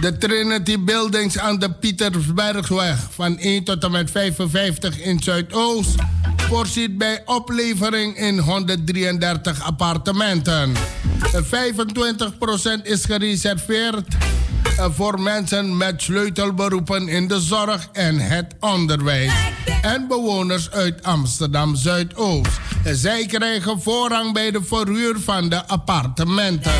De 0.00 0.18
Trinity 0.18 0.78
Buildings 0.84 1.38
aan 1.38 1.58
de 1.58 1.70
Pietersbergweg 1.70 3.08
van 3.10 3.38
1 3.38 3.64
tot 3.64 3.84
en 3.84 3.90
met 3.90 4.10
55 4.10 5.00
in 5.00 5.22
Zuidoost 5.22 5.94
voorziet 6.48 6.98
bij 6.98 7.22
oplevering 7.24 8.16
in 8.16 8.38
133 8.38 9.62
appartementen. 9.62 10.74
25% 10.74 10.76
is 12.82 13.04
gereserveerd 13.04 14.16
eh, 14.78 14.86
voor 14.90 15.20
mensen 15.20 15.76
met 15.76 16.02
sleutelberoepen 16.02 17.08
in 17.08 17.28
de 17.28 17.40
zorg 17.40 17.88
en 17.92 18.18
het 18.18 18.54
onderwijs 18.60 19.32
en 19.82 20.08
bewoners 20.08 20.70
uit 20.70 21.02
Amsterdam 21.02 21.76
Zuidoost. 21.76 22.67
Zij 22.92 23.26
krijgen 23.26 23.80
voorrang 23.80 24.32
bij 24.32 24.50
de 24.50 24.62
verhuur 24.62 25.20
van 25.20 25.48
de 25.48 25.66
appartementen. 25.66 26.72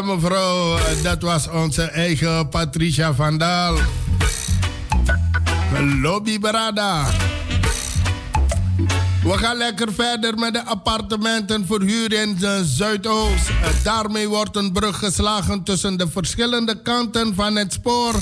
Mevrouw, 0.00 0.78
dat 1.02 1.22
was 1.22 1.48
onze 1.48 1.82
eigen 1.82 2.48
Patricia 2.48 3.14
van 3.14 3.38
Daal. 3.38 3.76
Lobby 6.00 6.38
Brada. 6.38 7.06
We 9.22 9.38
gaan 9.38 9.56
lekker 9.56 9.92
verder 9.92 10.38
met 10.38 10.52
de 10.52 10.64
appartementen 10.64 11.66
verhuur 11.66 12.12
in 12.12 12.36
de 12.38 12.62
Zuidoost. 12.64 13.50
Daarmee 13.82 14.28
wordt 14.28 14.56
een 14.56 14.72
brug 14.72 14.98
geslagen 14.98 15.62
tussen 15.62 15.96
de 15.96 16.08
verschillende 16.08 16.82
kanten 16.82 17.34
van 17.34 17.56
het 17.56 17.72
spoor. 17.72 18.14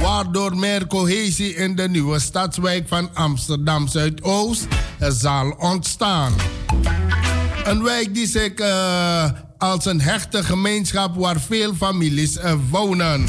Waardoor 0.00 0.56
meer 0.56 0.86
cohesie 0.86 1.54
in 1.54 1.76
de 1.76 1.88
nieuwe 1.88 2.18
stadswijk 2.18 2.88
van 2.88 3.10
Amsterdam 3.14 3.88
Zuidoost 3.88 4.66
zal 4.98 5.50
ontstaan. 5.58 6.32
Een 7.64 7.82
wijk 7.82 8.14
die 8.14 8.26
zich 8.26 8.58
uh, 8.60 9.24
als 9.64 9.84
een 9.84 10.00
hechte 10.00 10.44
gemeenschap 10.44 11.16
waar 11.16 11.40
veel 11.40 11.74
families 11.74 12.36
uh, 12.36 12.52
wonen. 12.70 13.26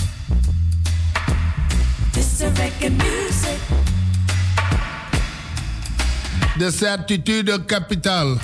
De 6.57 6.71
Certitude 6.71 7.65
Capital, 7.65 8.37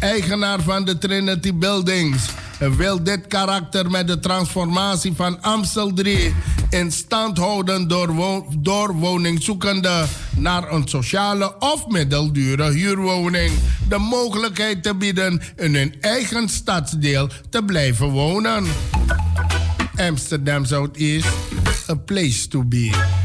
eigenaar 0.00 0.60
van 0.62 0.84
de 0.84 0.98
Trinity 0.98 1.54
Buildings, 1.54 2.22
wil 2.58 3.02
dit 3.02 3.26
karakter 3.26 3.90
met 3.90 4.06
de 4.06 4.18
transformatie 4.18 5.12
van 5.12 5.42
Amstel 5.42 5.92
3 5.92 6.34
in 6.70 6.92
stand 6.92 7.38
houden 7.38 7.88
door, 7.88 8.44
door 8.58 8.94
woningzoekenden 8.94 10.08
naar 10.36 10.72
een 10.72 10.88
sociale 10.88 11.58
of 11.58 11.86
middeldure 11.86 12.70
huurwoning 12.70 13.52
de 13.88 13.98
mogelijkheid 13.98 14.82
te 14.82 14.94
bieden 14.94 15.40
in 15.56 15.74
hun 15.74 15.94
eigen 16.00 16.48
stadsdeel 16.48 17.28
te 17.50 17.62
blijven 17.62 18.08
wonen. 18.08 18.64
Amsterdam 19.96 20.64
Zuidoost, 20.64 21.26
a 21.90 21.94
place 21.94 22.48
to 22.48 22.64
be. 22.64 23.17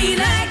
feeling 0.02 0.41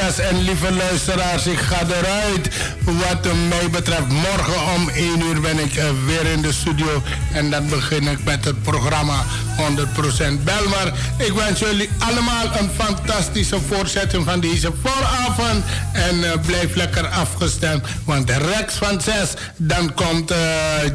zes. 0.00 0.18
En 0.18 0.42
lieve 0.42 0.72
luisteraars, 0.72 1.46
ik 1.46 1.58
ga 1.58 1.80
eruit. 1.86 2.48
Wat 2.84 3.34
mij 3.48 3.70
betreft, 3.70 4.08
morgen 4.08 4.72
om 4.74 4.88
1 4.88 5.20
uur 5.20 5.40
ben 5.40 5.58
ik 5.58 5.76
eh, 5.76 5.84
weer 6.06 6.32
in 6.32 6.42
de 6.42 6.52
studio. 6.52 7.02
En 7.32 7.50
dan 7.50 7.68
begin 7.68 8.08
ik 8.08 8.24
met 8.24 8.44
het 8.44 8.62
programma 8.62 9.24
100% 9.56 10.42
Belmar. 10.44 10.92
Ik 11.18 11.32
wens 11.32 11.60
jullie 11.60 11.88
allemaal 11.98 12.44
een 12.58 12.70
fantastische 12.76 13.58
voortzetting 13.68 14.24
van 14.24 14.40
deze 14.40 14.72
vooravond. 14.82 15.64
En 15.92 16.16
uh, 16.16 16.32
blijf 16.46 16.74
lekker 16.74 17.06
afgestemd. 17.06 17.86
Want 18.04 18.30
rechts 18.30 18.74
van 18.74 19.00
6, 19.00 19.14
dan 19.56 19.94
komt 19.94 20.30
uh, 20.30 20.38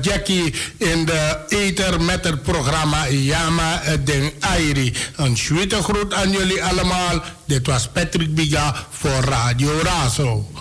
Jackie 0.02 0.54
in 0.78 1.06
de 1.06 1.38
ether 1.48 2.02
met 2.02 2.24
het 2.24 2.44
programma 2.44 3.08
Yama 3.08 3.82
Den 4.04 4.32
Airi. 4.40 4.94
Een 5.16 5.38
zwitte 5.38 5.84
groet 5.84 6.14
aan 6.14 6.32
jullie 6.32 6.64
allemaal. 6.64 7.24
Dit 7.46 7.68
was 7.68 7.88
Patrick 7.88 8.36
Biga 8.36 8.76
voor 9.02 9.24
Radio 9.24 9.72
Razo. 9.82 10.46
Biga 10.52 10.61